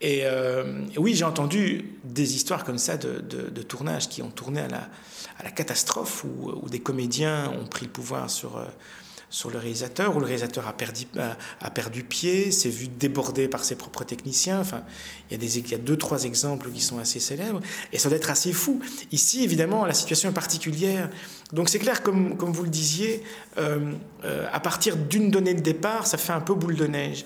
Et 0.00 0.20
euh, 0.24 0.80
oui, 0.96 1.14
j'ai 1.14 1.24
entendu 1.24 1.92
des 2.04 2.36
histoires 2.36 2.64
comme 2.64 2.78
ça 2.78 2.96
de, 2.96 3.20
de, 3.20 3.62
tournage 3.62 4.08
qui 4.08 4.22
ont 4.22 4.30
tourné 4.30 4.60
à 4.60 4.68
la, 5.42 5.50
catastrophe, 5.50 6.24
où, 6.24 6.68
des 6.70 6.80
comédiens 6.80 7.50
ont 7.50 7.66
pris 7.66 7.84
le 7.84 7.92
pouvoir 7.92 8.30
sur... 8.30 8.56
Euh, 8.56 8.64
sur 9.28 9.50
le 9.50 9.58
réalisateur, 9.58 10.16
où 10.16 10.20
le 10.20 10.26
réalisateur 10.26 10.66
a 10.68 10.72
perdu, 10.72 11.06
a, 11.60 11.70
perdu 11.70 12.04
pied, 12.04 12.50
s'est 12.52 12.68
vu 12.68 12.88
débordé 12.88 13.48
par 13.48 13.64
ses 13.64 13.74
propres 13.74 14.04
techniciens. 14.04 14.60
Enfin, 14.60 14.82
il 15.28 15.32
y, 15.32 15.36
a 15.36 15.38
des, 15.38 15.58
il 15.58 15.70
y 15.70 15.74
a 15.74 15.78
deux, 15.78 15.96
trois 15.96 16.24
exemples 16.24 16.70
qui 16.70 16.80
sont 16.80 16.98
assez 16.98 17.18
célèbres, 17.18 17.60
et 17.92 17.98
ça 17.98 18.08
doit 18.08 18.18
être 18.18 18.30
assez 18.30 18.52
fou. 18.52 18.80
Ici, 19.10 19.42
évidemment, 19.42 19.84
la 19.84 19.94
situation 19.94 20.30
est 20.30 20.34
particulière. 20.34 21.10
Donc 21.52 21.68
c'est 21.68 21.78
clair, 21.78 22.02
comme, 22.02 22.36
comme 22.36 22.52
vous 22.52 22.64
le 22.64 22.70
disiez, 22.70 23.22
euh, 23.58 23.92
euh, 24.24 24.46
à 24.52 24.60
partir 24.60 24.96
d'une 24.96 25.30
donnée 25.30 25.54
de 25.54 25.60
départ, 25.60 26.06
ça 26.06 26.18
fait 26.18 26.32
un 26.32 26.40
peu 26.40 26.54
boule 26.54 26.76
de 26.76 26.86
neige. 26.86 27.24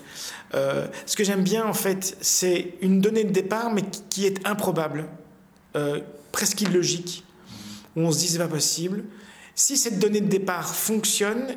Euh, 0.55 0.87
ce 1.07 1.17
que 1.17 1.25
j'aime 1.25 1.43
bien, 1.43 1.67
en 1.67 1.75
fait, 1.75 2.17
c'est 2.21 2.75
une 2.83 3.01
donnée 3.01 3.25
de 3.25 3.33
départ, 3.33 3.71
mais 3.71 3.83
qui, 4.11 4.27
est 4.27 4.47
improbable, 4.47 5.07
presque 6.33 6.61
illogique, 6.63 7.25
où 7.97 8.01
on 8.01 8.13
se 8.13 8.19
dit 8.19 8.29
c'est 8.29 8.39
pas 8.39 8.49
possible. 8.49 9.05
Si 9.61 9.77
cette 9.77 9.99
donnée 9.99 10.23
de 10.23 10.29
départ 10.29 10.75
fonctionne, 10.75 11.55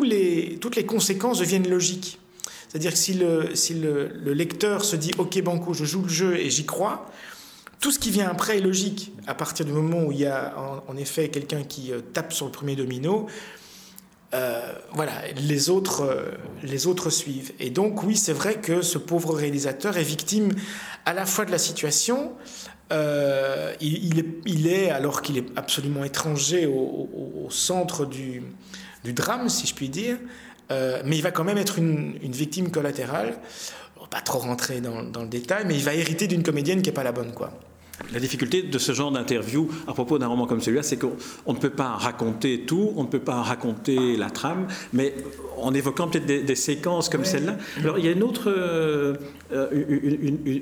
les, 0.00 0.58
toutes 0.60 0.76
les 0.76 0.86
conséquences 0.86 1.40
deviennent 1.40 1.68
logiques. 1.68 2.20
C'est-à-dire 2.68 2.92
que 2.92 2.98
si, 2.98 3.14
le, 3.14 3.56
si 3.56 3.74
le, 3.74 4.06
lecteur 4.32 4.84
se 4.84 4.94
dit 4.94 5.10
Ok, 5.18 5.42
Banco, 5.42 5.74
je 5.74 5.84
joue 5.84 6.02
le 6.02 6.08
jeu 6.08 6.36
et 6.36 6.50
j'y 6.50 6.64
crois, 6.64 7.10
tout 7.80 7.90
ce 7.90 7.98
qui 7.98 8.12
vient 8.12 8.28
après 8.28 8.58
est 8.58 8.60
logique. 8.60 9.12
À 9.26 9.34
partir 9.34 9.66
du 9.66 9.72
moment 9.72 10.04
où 10.04 10.12
il 10.12 10.20
y 10.20 10.26
a 10.26 10.54
en, 10.86 10.96
effet 10.96 11.30
quelqu'un 11.30 11.64
qui 11.64 11.92
euh, 11.92 12.00
tape 12.12 12.32
sur 12.32 12.46
le 12.46 12.52
premier 12.52 12.76
domino, 12.76 13.26
euh, 14.34 14.72
voilà, 14.92 15.12
les 15.34 15.68
autres, 15.68 16.02
euh, 16.02 16.30
les 16.62 16.86
autres 16.86 17.10
suivent. 17.10 17.52
Et 17.58 17.70
donc, 17.70 18.04
oui, 18.04 18.16
c'est 18.16 18.32
vrai 18.32 18.54
que 18.54 18.82
ce 18.82 18.98
pauvre 18.98 19.34
réalisateur 19.34 19.96
est 19.96 20.04
victime 20.04 20.52
à 21.06 21.12
la 21.12 21.26
fois 21.26 21.44
de 21.44 21.50
la 21.50 21.58
situation, 21.58 22.34
il, 23.80 24.66
est, 24.66 24.90
alors 24.90 25.22
qu'il 25.22 25.38
est 25.38 25.46
absolument 25.56 26.04
étranger 26.04 26.66
au, 26.66 27.08
centre 27.50 28.06
du, 28.06 28.42
drame, 29.04 29.48
si 29.48 29.66
je 29.66 29.74
puis 29.74 29.88
dire, 29.88 30.18
euh, 30.70 31.02
mais 31.04 31.16
il 31.16 31.22
va 31.22 31.30
quand 31.30 31.44
même 31.44 31.58
être 31.58 31.78
une, 31.78 32.16
victime 32.22 32.70
collatérale. 32.70 33.34
Pas 34.10 34.20
trop 34.20 34.40
rentrer 34.40 34.82
dans, 34.82 35.02
dans, 35.02 35.22
le 35.22 35.28
détail, 35.28 35.64
mais 35.66 35.74
il 35.74 35.82
va 35.82 35.94
hériter 35.94 36.26
d'une 36.26 36.42
comédienne 36.42 36.82
qui 36.82 36.90
n'est 36.90 36.94
pas 36.94 37.02
la 37.02 37.12
bonne, 37.12 37.32
quoi. 37.32 37.50
La 38.12 38.20
difficulté 38.20 38.62
de 38.62 38.78
ce 38.78 38.92
genre 38.92 39.12
d'interview 39.12 39.68
à 39.86 39.92
propos 39.92 40.18
d'un 40.18 40.26
roman 40.26 40.46
comme 40.46 40.60
celui-là, 40.60 40.82
c'est 40.82 40.98
qu'on 40.98 41.52
ne 41.52 41.58
peut 41.58 41.70
pas 41.70 41.90
raconter 41.90 42.60
tout, 42.66 42.92
on 42.96 43.04
ne 43.04 43.08
peut 43.08 43.20
pas 43.20 43.42
raconter 43.42 44.16
la 44.16 44.30
trame, 44.30 44.66
mais 44.92 45.14
en 45.58 45.72
évoquant 45.74 46.08
peut-être 46.08 46.26
des, 46.26 46.54
séquences 46.54 47.08
comme 47.08 47.24
celle-là. 47.24 47.56
Alors 47.78 47.98
il 47.98 48.04
y 48.04 48.08
a 48.08 48.12
une 48.12 48.22
autre, 48.22 48.50
euh, 48.50 49.14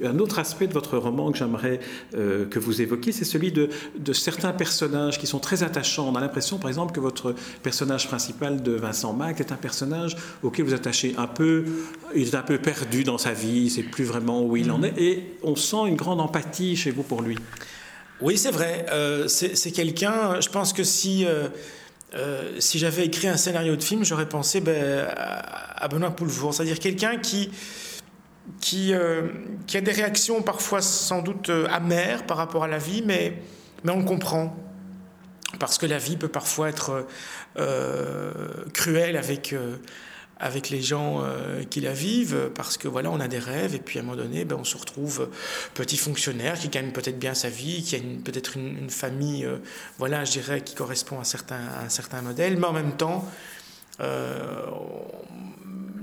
un 0.05 0.19
autre 0.19 0.39
aspect 0.39 0.67
de 0.67 0.73
votre 0.73 0.99
roman 0.99 1.31
que 1.33 1.39
j'aimerais 1.39 1.81
euh, 2.15 2.47
que 2.47 2.59
vous 2.59 2.83
évoquiez, 2.83 3.13
c'est 3.13 3.25
celui 3.25 3.53
de, 3.53 3.69
certains 4.13 4.53
personnages 4.53 5.19
qui 5.19 5.27
sont 5.27 5.39
très 5.39 5.63
attachants. 5.63 6.09
On 6.09 6.17
a 6.17 6.21
l'impression, 6.21 6.59
par 6.59 6.69
exemple, 6.69 6.93
que 6.93 7.01
votre 7.01 7.35
personnage 7.63 8.09
principal 8.09 8.63
de 8.63 8.73
Vincent 8.73 9.13
Mac 9.13 9.41
est 9.41 9.53
un 9.53 9.57
personnage 9.57 10.17
auquel 10.43 10.65
vous 10.65 10.75
attachez 10.75 11.15
un 11.17 11.27
peu, 11.27 11.65
il 12.15 12.29
est 12.29 12.35
un 12.35 12.43
peu 12.43 12.59
perdu 12.59 13.05
dans 13.05 13.19
sa 13.19 13.33
vie, 13.33 13.61
il 13.61 13.65
ne 13.65 13.69
sait 13.71 13.83
plus 13.83 14.05
vraiment 14.05 14.43
où 14.45 14.57
il 14.57 14.71
en 14.71 14.83
est, 14.83 14.95
et 14.99 15.37
on 15.43 15.57
sent 15.57 15.87
une 15.87 15.97
grande 15.97 16.21
empathie 16.21 16.77
chez 16.77 16.91
vous 16.91 17.03
pour 17.03 17.20
Oui, 18.21 18.37
c'est 18.37 18.51
vrai. 18.51 18.87
Euh, 18.91 19.29
c'est 19.29 19.73
quelqu'un, 19.73 20.41
je 20.41 20.49
pense 20.49 20.73
que 20.73 20.85
si, 20.85 21.25
euh, 21.25 21.49
euh, 22.15 22.53
si 22.59 22.79
j'avais 22.79 23.07
écrit 23.07 23.29
un 23.29 23.37
scénario 23.37 23.77
de 23.77 23.83
film, 23.83 24.05
j'aurais 24.05 24.29
pensé 24.29 24.61
ben, 24.61 25.07
à, 25.17 25.89
Benoît 25.89 26.11
Poulvour, 26.11 26.53
c'est-à-dire 26.53 26.79
quelqu'un 26.79 27.17
qui, 27.17 27.51
qui, 28.61 28.93
qui 29.67 29.77
a 29.77 29.81
des 29.81 29.93
réactions 29.93 30.43
parfois 30.43 30.83
sans 30.83 31.23
doute 31.23 31.51
amères 31.71 32.27
par 32.27 32.37
rapport 32.37 32.65
à 32.65 32.69
la 32.69 32.79
vie, 32.79 33.03
mais, 33.07 33.39
mais 33.85 33.93
on 33.93 34.01
le 34.01 34.05
comprend. 34.05 34.55
Parce 35.59 35.79
que 35.79 35.87
la 35.87 35.99
vie 35.99 36.17
peut 36.17 36.29
parfois 36.29 36.69
être 36.69 37.07
cruelle 38.75 39.17
avec 39.17 39.55
avec 40.41 40.71
les 40.71 40.81
gens 40.81 41.23
euh, 41.23 41.65
qui 41.65 41.81
la 41.81 41.93
vivent, 41.93 42.51
parce 42.55 42.79
que 42.79 42.89
voilà, 42.89 43.11
on 43.11 43.21
a 43.21 43.29
des 43.29 43.39
rêves, 43.39 43.75
et 43.75 43.79
puis 43.79 43.99
à 43.99 44.03
un 44.03 44.05
moment 44.05 44.17
donné, 44.17 44.45
ben, 44.45 44.57
on 44.59 44.65
se 44.65 44.77
retrouve 44.77 45.29
petit 45.75 45.99
fonctionnaire 45.99 46.59
qui 46.59 46.69
gagne 46.69 46.91
peut-être 46.91 47.19
bien 47.19 47.35
sa 47.35 47.51
vie, 47.51 47.83
qui 47.83 47.97
a 47.97 47.99
peut-être 48.25 48.57
une, 48.57 48.89
famille, 48.89 49.45
euh, 49.45 49.59
voilà, 49.99 50.25
je 50.25 50.33
dirais, 50.33 50.63
qui 50.63 50.75
correspond 50.75 51.21
à, 51.21 51.25
certains, 51.25 51.61
à 51.79 51.85
un 51.85 51.89
certain 51.91 52.23
modèle, 52.23 52.57
mais 52.57 52.67
en 52.67 52.73
même 52.73 52.97
temps, 52.97 53.29
euh, 54.01 54.65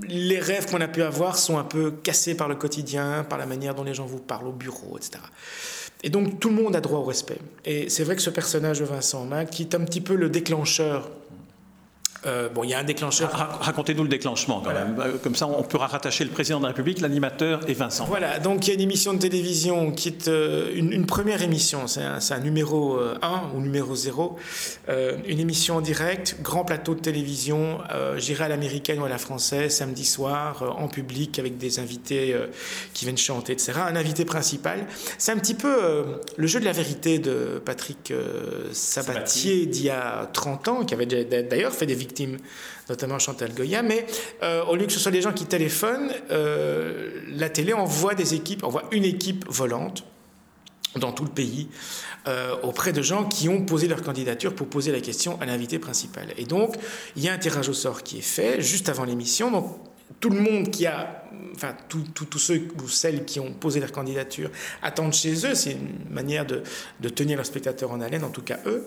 les 0.08 0.38
rêves 0.38 0.70
qu'on 0.70 0.80
a 0.80 0.88
pu 0.88 1.02
avoir 1.02 1.36
sont 1.36 1.58
un 1.58 1.64
peu 1.64 1.90
cassés 1.90 2.36
par 2.36 2.48
le 2.48 2.54
quotidien, 2.54 3.24
par 3.28 3.38
la 3.38 3.46
manière 3.46 3.74
dont 3.74 3.84
les 3.84 3.94
gens 3.94 4.06
vous 4.06 4.20
parlent 4.20 4.46
au 4.46 4.52
bureau, 4.52 4.96
etc. 4.96 5.18
Et 6.02 6.10
donc 6.10 6.38
tout 6.38 6.48
le 6.48 6.54
monde 6.54 6.76
a 6.76 6.80
droit 6.80 7.00
au 7.00 7.04
respect. 7.04 7.38
Et 7.64 7.88
c'est 7.90 8.04
vrai 8.04 8.14
que 8.14 8.22
ce 8.22 8.30
personnage 8.30 8.78
de 8.78 8.84
Vincent 8.84 9.24
Mac, 9.24 9.50
qui 9.50 9.62
est 9.62 9.74
un 9.74 9.80
petit 9.80 10.00
peu 10.00 10.14
le 10.14 10.30
déclencheur 10.30 11.10
euh, 12.26 12.48
bon, 12.48 12.64
il 12.64 12.70
y 12.70 12.74
a 12.74 12.78
un 12.78 12.84
déclencheur. 12.84 13.30
Racontez-nous 13.60 14.02
le 14.02 14.08
déclenchement 14.08 14.60
quand 14.60 14.72
même. 14.72 14.96
Euh, 14.98 15.18
comme 15.22 15.36
ça, 15.36 15.46
on 15.46 15.62
pourra 15.62 15.86
rattacher 15.86 16.24
le 16.24 16.30
président 16.30 16.58
de 16.58 16.64
la 16.64 16.68
République, 16.68 17.00
l'animateur 17.00 17.60
et 17.68 17.74
Vincent. 17.74 18.06
Voilà, 18.06 18.40
donc 18.40 18.66
il 18.66 18.68
y 18.68 18.70
a 18.72 18.74
une 18.74 18.80
émission 18.80 19.14
de 19.14 19.18
télévision 19.18 19.92
qui 19.92 20.08
est 20.08 20.28
euh, 20.28 20.72
une, 20.74 21.06
première 21.06 21.42
émission, 21.42 21.86
c'est 21.86 22.02
un, 22.02 22.40
numéro 22.40 22.98
1 22.98 23.52
ou 23.54 23.60
numéro 23.60 23.94
0. 23.94 24.36
une 24.88 25.38
émission 25.38 25.76
en 25.76 25.80
direct, 25.80 26.36
grand 26.42 26.64
plateau 26.64 26.94
de 26.94 27.00
télévision, 27.00 27.78
j'irai 28.16 28.44
à 28.44 28.48
l'américaine 28.48 29.00
ou 29.00 29.04
à 29.04 29.08
la 29.08 29.18
française, 29.18 29.74
samedi 29.74 30.04
soir, 30.04 30.76
en 30.78 30.88
public, 30.88 31.38
avec 31.38 31.56
des 31.56 31.78
invités 31.78 32.36
qui 32.94 33.04
viennent 33.04 33.18
chanter, 33.18 33.52
etc. 33.52 33.72
Un 33.88 33.96
invité 33.96 34.24
principal. 34.24 34.86
C'est 35.16 35.32
un 35.32 35.38
petit 35.38 35.54
peu 35.54 36.20
le 36.36 36.46
jeu 36.46 36.60
de 36.60 36.64
la 36.64 36.72
vérité 36.72 37.18
de 37.18 37.60
Patrick 37.64 38.12
Sabatier 38.72 39.66
d'il 39.66 39.84
y 39.84 39.90
a 39.90 40.28
30 40.32 40.68
ans, 40.68 40.84
qui 40.84 40.94
avait 40.94 41.06
d'ailleurs 41.06 41.72
fait 41.72 41.86
des 41.86 41.94
victimes, 41.94 42.07
notamment 42.88 43.18
Chantal 43.18 43.54
Goya. 43.54 43.82
Mais 43.82 44.06
euh, 44.42 44.64
au 44.64 44.76
lieu 44.76 44.86
que 44.86 44.92
ce 44.92 45.00
soit 45.00 45.12
des 45.12 45.22
gens 45.22 45.32
qui 45.32 45.46
téléphonent, 45.46 46.12
euh, 46.30 47.22
la 47.28 47.50
télé 47.50 47.72
envoie 47.72 48.14
des 48.14 48.34
équipes, 48.34 48.64
envoie 48.64 48.84
une 48.92 49.04
équipe 49.04 49.44
volante 49.48 50.04
dans 50.96 51.12
tout 51.12 51.24
le 51.24 51.30
pays 51.30 51.68
euh, 52.26 52.56
auprès 52.62 52.92
de 52.92 53.02
gens 53.02 53.24
qui 53.24 53.48
ont 53.48 53.64
posé 53.64 53.88
leur 53.88 54.02
candidature 54.02 54.54
pour 54.54 54.68
poser 54.68 54.92
la 54.92 55.00
question 55.00 55.40
à 55.40 55.46
l'invité 55.46 55.78
principal. 55.78 56.32
Et 56.36 56.44
donc, 56.44 56.76
il 57.16 57.22
y 57.22 57.28
a 57.28 57.32
un 57.32 57.38
tirage 57.38 57.68
au 57.68 57.74
sort 57.74 58.02
qui 58.02 58.18
est 58.18 58.22
fait 58.22 58.60
juste 58.60 58.88
avant 58.88 59.04
l'émission. 59.04 59.78
Tout 60.20 60.30
le 60.30 60.40
monde 60.40 60.70
qui 60.70 60.86
a, 60.86 61.24
enfin, 61.54 61.74
tous 61.88 62.38
ceux 62.38 62.68
ou 62.82 62.88
celles 62.88 63.24
qui 63.24 63.40
ont 63.40 63.52
posé 63.52 63.78
leur 63.80 63.92
candidature 63.92 64.50
attendent 64.82 65.12
chez 65.12 65.46
eux. 65.46 65.54
C'est 65.54 65.72
une 65.72 66.12
manière 66.12 66.46
de, 66.46 66.62
de, 67.00 67.08
tenir 67.08 67.36
leurs 67.36 67.46
spectateurs 67.46 67.90
en 67.92 68.00
haleine, 68.00 68.24
en 68.24 68.30
tout 68.30 68.42
cas 68.42 68.58
eux. 68.66 68.86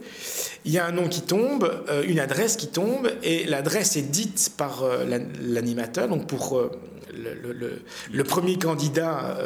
Il 0.66 0.72
y 0.72 0.78
a 0.78 0.86
un 0.86 0.92
nom 0.92 1.08
qui 1.08 1.22
tombe, 1.22 1.84
euh, 1.90 2.04
une 2.08 2.20
adresse 2.20 2.58
qui 2.58 2.68
tombe, 2.68 3.10
et 3.24 3.46
l'adresse 3.46 3.96
est 3.96 4.02
dite 4.02 4.54
par 4.58 4.84
euh, 4.84 5.06
l'animateur. 5.42 6.08
Donc 6.08 6.28
pour 6.28 6.58
euh, 6.58 6.72
le, 7.14 7.54
le, 7.54 7.82
le, 8.12 8.24
premier 8.24 8.58
candidat 8.58 9.38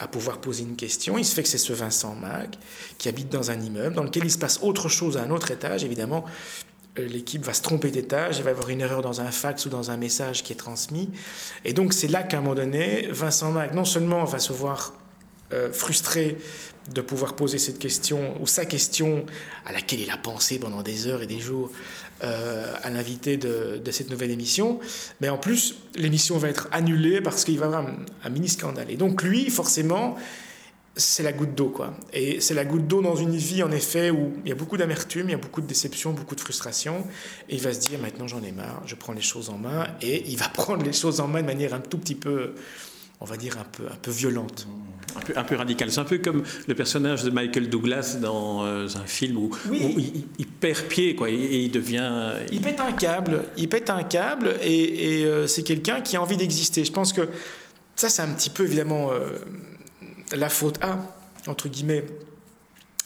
à 0.00 0.08
pouvoir 0.08 0.40
poser 0.40 0.64
une 0.64 0.74
question, 0.74 1.16
il 1.16 1.24
se 1.24 1.32
fait 1.32 1.44
que 1.44 1.48
c'est 1.48 1.56
ce 1.56 1.72
Vincent 1.72 2.16
Mag 2.16 2.48
qui 2.98 3.08
habite 3.08 3.28
dans 3.28 3.52
un 3.52 3.60
immeuble 3.60 3.94
dans 3.94 4.02
lequel 4.02 4.24
il 4.24 4.32
se 4.32 4.38
passe 4.38 4.58
autre 4.62 4.88
chose 4.88 5.16
à 5.16 5.22
un 5.22 5.30
autre 5.30 5.52
étage, 5.52 5.84
évidemment 5.84 6.24
l'équipe 6.96 7.44
va 7.44 7.54
se 7.54 7.62
tromper 7.62 7.90
d'étage, 7.90 8.38
il 8.38 8.44
va 8.44 8.50
y 8.50 8.52
avoir 8.52 8.68
une 8.68 8.80
erreur 8.80 9.02
dans 9.02 9.20
un 9.20 9.30
fax 9.30 9.66
ou 9.66 9.68
dans 9.68 9.90
un 9.90 9.96
message 9.96 10.42
qui 10.42 10.52
est 10.52 10.56
transmis. 10.56 11.10
Et 11.64 11.72
donc 11.72 11.92
c'est 11.92 12.08
là 12.08 12.22
qu'à 12.22 12.38
un 12.38 12.40
moment 12.40 12.54
donné, 12.54 13.08
Vincent 13.10 13.50
Mac 13.50 13.74
non 13.74 13.84
seulement 13.84 14.24
va 14.24 14.38
se 14.38 14.52
voir 14.52 14.94
frustré 15.72 16.38
de 16.92 17.00
pouvoir 17.00 17.36
poser 17.36 17.58
cette 17.58 17.78
question, 17.78 18.40
ou 18.40 18.46
sa 18.46 18.64
question, 18.64 19.24
à 19.66 19.72
laquelle 19.72 20.00
il 20.00 20.10
a 20.10 20.16
pensé 20.16 20.58
pendant 20.58 20.82
des 20.82 21.06
heures 21.06 21.22
et 21.22 21.26
des 21.26 21.38
jours, 21.38 21.70
euh, 22.24 22.72
à 22.82 22.90
l'invité 22.90 23.36
de, 23.36 23.80
cette 23.90 24.10
nouvelle 24.10 24.30
émission. 24.30 24.80
Mais 25.20 25.28
en 25.28 25.38
plus, 25.38 25.76
l'émission 25.94 26.38
va 26.38 26.48
être 26.48 26.68
annulée 26.72 27.20
parce 27.20 27.44
qu'il 27.44 27.58
va 27.58 27.66
y 27.66 27.68
avoir 27.68 27.86
un, 28.24 28.30
mini 28.30 28.48
scandale. 28.48 28.90
Et 28.90 28.96
donc 28.96 29.22
lui, 29.22 29.50
forcément, 29.50 30.16
c'est 30.94 31.22
la 31.22 31.32
goutte 31.32 31.54
d'eau, 31.54 31.70
quoi. 31.70 31.94
Et 32.12 32.40
c'est 32.40 32.54
la 32.54 32.64
goutte 32.64 32.86
d'eau 32.86 33.00
dans 33.00 33.16
une 33.16 33.36
vie, 33.36 33.62
en 33.62 33.70
effet, 33.70 34.10
où 34.10 34.32
il 34.44 34.48
y 34.48 34.52
a 34.52 34.54
beaucoup 34.54 34.76
d'amertume, 34.76 35.28
il 35.28 35.32
y 35.32 35.34
a 35.34 35.38
beaucoup 35.38 35.62
de 35.62 35.66
déception, 35.66 36.12
beaucoup 36.12 36.34
de 36.34 36.40
frustration. 36.40 37.06
Et 37.48 37.56
il 37.56 37.60
va 37.62 37.72
se 37.72 37.80
dire, 37.80 37.98
maintenant 37.98 38.28
j'en 38.28 38.42
ai 38.42 38.52
marre, 38.52 38.82
je 38.86 38.94
prends 38.94 39.12
les 39.12 39.22
choses 39.22 39.48
en 39.50 39.58
main. 39.58 39.86
Et 40.02 40.28
il 40.28 40.36
va 40.36 40.48
prendre 40.52 40.84
les 40.84 40.92
choses 40.92 41.20
en 41.20 41.28
main 41.28 41.40
de 41.40 41.46
manière 41.46 41.74
un 41.74 41.80
tout 41.80 41.98
petit 41.98 42.14
peu 42.14 42.54
on 43.22 43.24
va 43.24 43.36
dire, 43.36 43.56
un 43.56 43.64
peu, 43.64 43.84
un 43.84 43.96
peu 44.02 44.10
violente. 44.10 44.66
Un 45.14 45.20
peu, 45.20 45.32
un 45.36 45.44
peu 45.44 45.54
radical. 45.54 45.92
C'est 45.92 46.00
un 46.00 46.04
peu 46.04 46.18
comme 46.18 46.42
le 46.66 46.74
personnage 46.74 47.22
de 47.22 47.30
Michael 47.30 47.68
Douglas 47.68 48.16
dans 48.20 48.66
euh, 48.66 48.88
un 48.96 49.06
film 49.06 49.36
où, 49.36 49.50
il, 49.72 50.46
perd 50.46 50.82
pied, 50.88 51.14
quoi, 51.14 51.30
et, 51.30 51.34
il 51.34 51.70
devient... 51.70 52.32
Il 52.50 52.60
pète 52.60 52.80
un 52.80 52.90
câble, 52.90 53.44
il 53.56 53.68
pète 53.68 53.90
un 53.90 54.02
câble, 54.02 54.56
et, 54.60 55.24
euh, 55.24 55.46
c'est 55.46 55.62
quelqu'un 55.62 56.00
qui 56.00 56.16
a 56.16 56.22
envie 56.22 56.36
d'exister. 56.36 56.84
Je 56.84 56.90
pense 56.90 57.12
que 57.12 57.28
ça, 57.94 58.08
c'est 58.08 58.22
un 58.22 58.34
petit 58.34 58.50
peu, 58.50 58.64
évidemment, 58.64 59.12
euh, 59.12 59.38
la 60.32 60.48
faute 60.48 60.82
à, 60.82 60.98
entre 61.46 61.68
guillemets, 61.68 62.04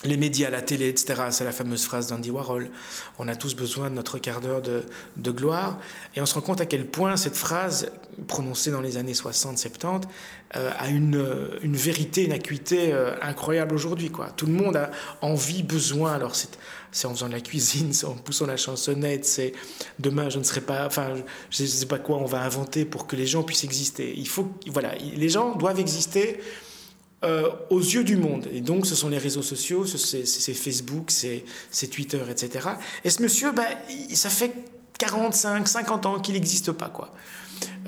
les 0.04 0.16
médias, 0.16 0.50
la 0.50 0.60
télé, 0.60 0.88
etc. 0.88 1.22
C'est 1.30 1.44
la 1.44 1.52
fameuse 1.52 1.84
phrase 1.84 2.08
d'Andy 2.08 2.30
Warhol. 2.30 2.70
On 3.18 3.28
a 3.28 3.36
tous 3.36 3.54
besoin 3.54 3.88
de 3.88 3.94
notre 3.94 4.18
quart 4.18 4.40
d'heure 4.40 4.60
de, 4.62 5.30
gloire. 5.30 5.78
Et 6.14 6.20
on 6.20 6.26
se 6.26 6.34
rend 6.34 6.42
compte 6.42 6.60
à 6.60 6.66
quel 6.66 6.86
point 6.86 7.16
cette 7.16 7.36
phrase, 7.36 7.90
prononcée 8.28 8.70
dans 8.70 8.82
les 8.82 8.98
années 8.98 9.14
60-70, 9.14 10.02
euh, 10.54 10.70
a 10.78 10.88
une, 10.88 11.50
une, 11.62 11.76
vérité, 11.76 12.24
une 12.24 12.32
acuité 12.32 12.92
euh, 12.92 13.14
incroyable 13.22 13.74
aujourd'hui. 13.74 14.10
Quoi. 14.10 14.28
Tout 14.36 14.46
le 14.46 14.52
monde 14.52 14.76
a 14.76 14.90
envie, 15.22 15.62
besoin. 15.62 16.12
Alors 16.12 16.34
c'est 16.36 17.06
en 17.06 17.10
faisant 17.10 17.28
de 17.28 17.32
la 17.32 17.40
cuisine, 17.40 17.92
c'est 17.92 18.06
en 18.06 18.14
poussant 18.14 18.46
la 18.46 18.56
chansonnette, 18.56 19.24
c'est 19.24 19.52
demain 19.98 20.30
je 20.30 20.38
ne 20.38 20.44
serai 20.44 20.62
pas, 20.62 20.86
enfin 20.86 21.14
je 21.50 21.62
ne 21.62 21.68
sais 21.68 21.84
pas 21.86 21.98
quoi 21.98 22.16
on 22.16 22.24
va 22.24 22.40
inventer 22.40 22.86
pour 22.86 23.06
que 23.06 23.16
les 23.16 23.26
gens 23.26 23.42
puissent 23.42 23.64
exister. 23.64 24.14
Il 24.16 24.28
faut, 24.28 24.50
voilà, 24.68 24.94
les 24.94 25.28
gens 25.28 25.56
doivent 25.56 25.80
exister 25.80 26.40
euh, 27.26 27.50
aux 27.70 27.80
yeux 27.80 28.04
du 28.04 28.16
monde. 28.16 28.46
Et 28.52 28.60
donc, 28.60 28.86
ce 28.86 28.94
sont 28.94 29.08
les 29.08 29.18
réseaux 29.18 29.42
sociaux, 29.42 29.84
c'est 29.84 30.54
Facebook, 30.54 31.10
c'est 31.10 31.86
Twitter, 31.88 32.20
etc. 32.30 32.68
Et 33.04 33.10
ce 33.10 33.20
monsieur, 33.20 33.50
ben, 33.50 33.66
ça 34.14 34.30
fait 34.30 34.52
45, 34.98 35.66
50 35.66 36.06
ans 36.06 36.20
qu'il 36.20 36.34
n'existe 36.34 36.70
pas, 36.70 36.88
quoi. 36.88 37.12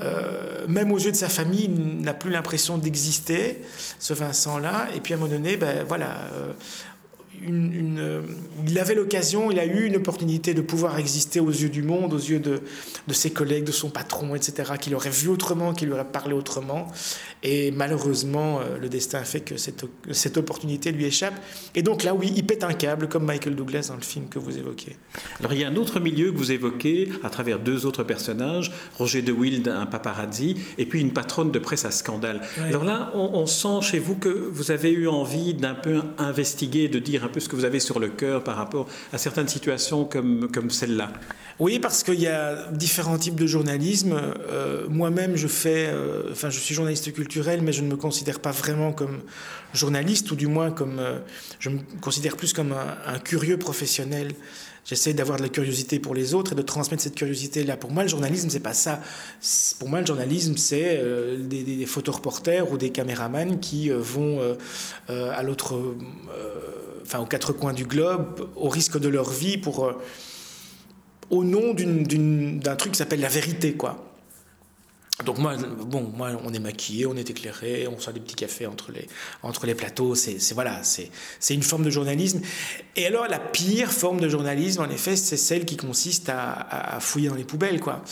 Euh, 0.01 0.67
même 0.67 0.91
aux 0.91 0.99
yeux 0.99 1.13
de 1.13 1.17
sa 1.17 1.29
famille, 1.29 1.65
il 1.65 2.01
n'a 2.01 2.15
plus 2.15 2.31
l'impression 2.31 2.79
d'exister, 2.79 3.63
ce 4.01 4.13
Vincent-là. 4.13 4.89
Et 4.97 5.01
puis 5.01 5.15
à 5.15 5.17
un 5.17 5.21
moment 5.21 5.33
donné, 5.33 5.57
ben, 5.57 5.85
voilà, 5.87 6.17
euh, 6.33 6.53
il 7.47 8.79
avait 8.79 8.95
l'occasion, 8.95 9.51
il 9.51 9.59
a 9.59 9.65
eu 9.65 9.87
une 9.87 9.97
opportunité 9.97 10.55
de 10.55 10.61
pouvoir 10.61 10.99
exister 10.99 11.41
aux 11.41 11.51
yeux 11.51 11.69
du 11.69 11.83
monde, 11.83 12.13
aux 12.13 12.19
yeux 12.19 12.41
de, 12.41 12.61
de 13.07 13.13
ses 13.13 13.31
collègues, 13.31 13.65
de 13.65 13.73
son 13.73 13.91
patron, 13.91 14.35
etc., 14.35 14.73
qu'il 14.81 14.95
aurait 14.95 15.11
vu 15.11 15.29
autrement, 15.29 15.73
qu'il 15.73 15.93
aurait 15.93 16.05
parlé 16.05 16.35
autrement. 16.35 16.89
Et 17.43 17.71
malheureusement, 17.71 18.61
euh, 18.61 18.79
le 18.79 18.89
destin 18.89 19.23
fait 19.23 19.41
que 19.41 19.57
cette, 19.57 19.85
cette 20.11 20.37
opportunité 20.37 20.91
lui 20.93 21.05
échappe. 21.05 21.35
Et 21.75 21.83
donc 21.83 22.03
là, 22.03 22.15
oui, 22.15 22.33
il 22.35 22.45
pète 22.45 22.65
un 22.65 22.73
câble, 22.73 23.09
comme 23.09 23.25
Michael 23.25 23.55
Douglas 23.55 23.87
dans 23.89 23.97
le 23.97 24.03
film 24.03 24.29
que 24.29 24.39
vous 24.39 24.59
évoquez. 24.59 24.97
Alors 25.41 25.53
il 25.53 25.61
y 25.61 25.65
a 25.65 25.69
un 25.69 25.77
autre 25.77 26.01
milieu 26.01 26.33
que 26.33 26.37
vous 26.37 26.53
évoquez 26.53 27.11
à 27.23 27.31
travers 27.31 27.59
deux 27.59 27.87
autres 27.87 28.03
personnages, 28.03 28.73
Roger 28.97 29.23
de 29.23 29.33
Wild, 29.33 29.69
un 29.69 29.87
paparazzi, 29.87 30.57
et 30.79 30.87
puis 30.87 31.01
une 31.01 31.13
patronne 31.13 31.51
de 31.51 31.59
presse 31.59 31.85
à 31.85 31.91
scandale. 31.91 32.41
Alors 32.59 32.85
là, 32.85 33.13
on, 33.15 33.31
on, 33.35 33.47
sent 33.47 33.81
chez 33.83 33.99
vous 33.99 34.17
que 34.17 34.29
vous 34.29 34.71
avez 34.71 34.91
eu 34.91 35.09
envie 35.09 35.55
d'un 35.55 35.75
peu 35.75 36.01
investiguer, 36.19 36.89
de 36.89 36.99
dire 36.99 37.25
un 37.25 37.29
peu 37.29 37.41
ce 37.41 37.49
que 37.49 37.57
vous 37.57 37.65
avez 37.65 37.81
sur 37.81 37.99
le 37.99 38.09
cœur 38.09 38.45
par 38.45 38.57
rapport 38.57 38.89
à 39.13 39.19
certaines 39.19 39.49
situations 39.49 40.05
comme, 40.05 40.51
comme 40.53 40.71
celle-là. 40.71 41.13
Oui, 41.59 41.81
parce 41.81 42.05
qu'il 42.05 42.21
y 42.21 42.29
a 42.29 42.71
différents 42.71 43.19
types 43.19 43.35
de 43.35 43.47
journalisme. 43.47 44.17
Euh, 44.49 44.87
moi-même, 44.89 45.35
je 45.35 45.49
fais, 45.49 45.89
euh, 45.89 46.31
enfin, 46.31 46.51
je 46.51 46.59
suis 46.61 46.73
journaliste 46.73 47.13
culturel, 47.13 47.28
mais 47.63 47.73
je 47.73 47.83
ne 47.83 47.89
me 47.89 47.97
considère 47.97 48.41
pas 48.41 48.51
vraiment 48.51 48.93
comme 48.93 49.21
journaliste, 49.75 50.31
ou 50.31 50.37
du 50.37 50.47
moins 50.47 50.71
comme, 50.71 50.99
euh, 50.99 51.19
je 51.59 51.71
me 51.71 51.79
considère 52.01 52.37
plus 52.37 52.53
comme 52.53 52.73
un, 52.73 53.19
curieux 53.19 53.59
professionnel. 53.59 54.33
J'essaie 54.85 55.13
d'avoir 55.13 55.37
de 55.37 55.43
la 55.43 55.51
curiosité 55.51 55.99
pour 55.99 56.15
les 56.15 56.33
autres 56.33 56.53
et 56.53 56.55
de 56.55 56.63
transmettre 56.63 57.03
cette 57.03 57.15
curiosité-là. 57.15 57.77
Pour 57.77 57.91
moi, 57.91 58.05
le 58.05 58.09
journalisme, 58.09 58.49
c'est 58.49 58.61
pas 58.61 58.73
ça. 58.73 59.03
Pour 59.79 59.89
moi, 59.91 60.01
le 60.01 60.07
journalisme, 60.07 60.57
c'est 60.57 61.03
des, 61.41 61.63
des, 61.63 61.87
photoreporters 61.87 62.73
ou 62.73 62.79
des 62.79 62.89
caméramans 62.89 63.61
qui 63.61 63.91
vont 63.91 64.41
à 65.09 65.43
l'autre, 65.43 65.79
enfin, 67.03 67.19
aux 67.19 67.27
quatre 67.27 67.53
coins 67.53 67.75
du 67.75 67.85
globe, 67.85 68.49
au 68.57 68.71
risque 68.71 68.99
de 68.99 69.09
leur 69.09 69.29
vie 69.29 69.59
pour 69.59 69.95
au 71.31 71.45
nom 71.45 71.75
d'un 71.75 72.77
truc 72.77 72.93
qui 72.93 72.99
s'appelle 72.99 73.21
la 73.21 73.29
vérité, 73.29 73.75
quoi. 73.75 74.08
Donc 75.25 75.39
moi, 75.39 75.57
bon, 75.57 76.13
moi, 76.17 76.31
on 76.45 76.55
est 76.55 76.61
maquillé, 76.61 77.05
on 77.05 77.17
est 77.17 77.29
éclairé, 77.29 77.89
on 77.89 77.99
sort 77.99 78.15
des 78.15 78.21
petits 78.21 78.37
cafés 78.37 78.67
entre 78.67 78.93
les, 78.93 79.09
entre 79.43 79.67
les 79.67 79.75
plateaux. 79.75 80.15
C'est, 80.15 80.39
voilà, 80.53 80.85
c'est, 80.85 81.11
c'est 81.41 81.55
une 81.55 81.65
forme 81.65 81.83
de 81.83 81.91
journalisme. 81.91 82.41
Et 82.95 83.05
alors, 83.05 83.27
la 83.27 83.41
pire 83.41 83.91
forme 83.91 84.21
de 84.21 84.29
journalisme, 84.29 84.81
en 84.81 84.89
effet, 84.89 85.17
c'est 85.17 85.37
celle 85.37 85.65
qui 85.65 85.77
consiste 85.77 86.29
à, 86.29 86.99
fouiller 87.01 87.31
dans 87.31 87.35
les 87.35 87.45
poubelles, 87.45 87.81
quoi, 87.81 88.05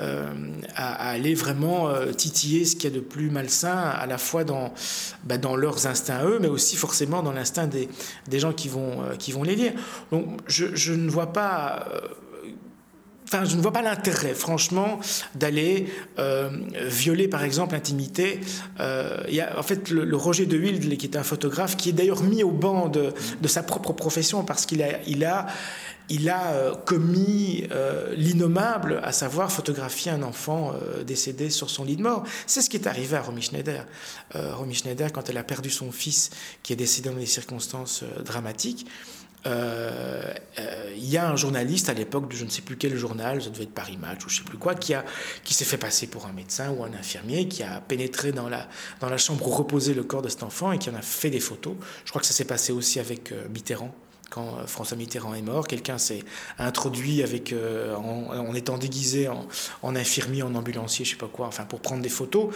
euh, 0.00 0.32
à, 0.74 1.10
aller 1.10 1.34
vraiment 1.34 1.90
euh, 1.90 2.12
titiller 2.12 2.64
ce 2.64 2.74
qu'il 2.74 2.90
y 2.90 2.92
a 2.92 2.96
de 2.96 3.00
plus 3.00 3.30
malsain, 3.30 3.78
à 3.78 4.06
la 4.06 4.18
fois 4.18 4.42
dans, 4.42 4.74
bah, 5.22 5.38
dans 5.38 5.54
leurs 5.54 5.86
instincts 5.86 6.24
eux, 6.24 6.38
mais 6.40 6.48
aussi 6.48 6.74
forcément 6.74 7.22
dans 7.22 7.32
l'instinct 7.32 7.68
des, 7.68 7.88
des 8.26 8.40
gens 8.40 8.52
qui 8.52 8.68
vont, 8.68 9.02
euh, 9.02 9.14
qui 9.14 9.30
vont 9.30 9.44
les 9.44 9.54
lire. 9.54 9.74
Donc, 10.10 10.40
je, 10.48 10.74
je 10.74 10.92
ne 10.92 11.08
vois 11.08 11.32
pas 11.32 11.86
Enfin, 13.28 13.44
je 13.44 13.56
ne 13.56 13.60
vois 13.60 13.72
pas 13.72 13.82
l'intérêt, 13.82 14.32
franchement, 14.32 15.00
d'aller 15.34 15.92
euh, 16.18 16.48
violer, 16.86 17.28
par 17.28 17.44
exemple, 17.44 17.74
l'intimité. 17.74 18.40
Euh, 18.80 19.18
en 19.54 19.62
fait, 19.62 19.90
le, 19.90 20.16
Roger 20.16 20.46
de 20.46 20.56
Wild, 20.56 20.96
qui 20.96 21.04
est 21.04 21.14
un 21.14 21.22
photographe, 21.22 21.76
qui 21.76 21.90
est 21.90 21.92
d'ailleurs 21.92 22.22
mis 22.22 22.42
au 22.42 22.50
banc 22.50 22.88
de, 22.88 23.12
sa 23.46 23.62
propre 23.62 23.92
profession 23.92 24.44
parce 24.44 24.64
qu'il 24.64 24.82
a, 24.82 25.02
il 25.06 25.26
a, 25.26 25.46
il 26.08 26.30
a 26.30 26.52
euh, 26.52 26.74
commis 26.74 27.68
l'innommable, 28.16 28.98
à 29.02 29.12
savoir 29.12 29.52
photographier 29.52 30.10
un 30.10 30.22
enfant 30.22 30.72
décédé 31.06 31.50
sur 31.50 31.68
son 31.68 31.84
lit 31.84 31.96
de 31.96 32.02
mort. 32.02 32.24
C'est 32.46 32.62
ce 32.62 32.70
qui 32.70 32.78
est 32.78 32.86
arrivé 32.86 33.14
à 33.14 33.20
Romy 33.20 33.42
Schneider. 33.42 33.84
Romy 34.34 34.74
Schneider, 34.74 35.12
quand 35.12 35.28
elle 35.28 35.36
a 35.36 35.44
perdu 35.44 35.68
son 35.68 35.92
fils, 35.92 36.30
qui 36.62 36.72
est 36.72 36.76
décédé 36.76 37.10
dans 37.10 37.16
des 37.16 37.26
circonstances 37.26 38.04
dramatiques, 38.24 38.86
euh, 39.46 40.34
euh, 40.58 40.92
il 40.96 41.08
y 41.08 41.16
a 41.16 41.30
un 41.30 41.36
journaliste 41.36 41.88
à 41.88 41.94
l'époque 41.94 42.30
de 42.30 42.36
je 42.36 42.44
ne 42.44 42.50
sais 42.50 42.62
plus 42.62 42.76
quel 42.76 42.96
journal, 42.96 43.42
ça 43.42 43.50
devait 43.50 43.64
être 43.64 43.74
Paris 43.74 43.96
Match 43.96 44.24
ou 44.24 44.28
je 44.28 44.34
ne 44.34 44.38
sais 44.38 44.44
plus 44.44 44.58
quoi, 44.58 44.74
qui, 44.74 44.94
qui 45.44 45.54
s'est 45.54 45.64
fait 45.64 45.78
passer 45.78 46.06
pour 46.06 46.26
un 46.26 46.32
médecin 46.32 46.70
ou 46.70 46.84
un 46.84 46.92
infirmier, 46.92 47.48
qui 47.48 47.62
a 47.62 47.80
pénétré 47.80 48.32
dans 48.32 48.48
la, 48.48 48.68
dans 49.00 49.08
la 49.08 49.18
chambre 49.18 49.46
où 49.46 49.50
reposait 49.50 49.94
le 49.94 50.02
corps 50.02 50.22
de 50.22 50.28
cet 50.28 50.42
enfant 50.42 50.72
et 50.72 50.78
qui 50.78 50.90
en 50.90 50.94
a 50.94 51.02
fait 51.02 51.30
des 51.30 51.40
photos. 51.40 51.74
Je 52.04 52.10
crois 52.10 52.20
que 52.20 52.26
ça 52.26 52.34
s'est 52.34 52.44
passé 52.44 52.72
aussi 52.72 53.00
avec 53.00 53.32
euh, 53.32 53.48
Mitterrand. 53.48 53.94
Quand 54.30 54.66
François 54.66 54.98
Mitterrand 54.98 55.34
est 55.34 55.40
mort, 55.40 55.66
quelqu'un 55.66 55.96
s'est 55.96 56.22
introduit 56.58 57.22
avec, 57.22 57.54
en, 57.96 58.54
étant 58.54 58.76
déguisé 58.76 59.26
en, 59.26 59.48
en 59.82 59.96
infirmier, 59.96 60.42
en 60.42 60.54
ambulancier, 60.54 61.06
je 61.06 61.12
sais 61.12 61.16
pas 61.16 61.30
quoi, 61.32 61.46
enfin 61.46 61.64
pour 61.64 61.80
prendre 61.80 62.02
des 62.02 62.10
photos. 62.10 62.50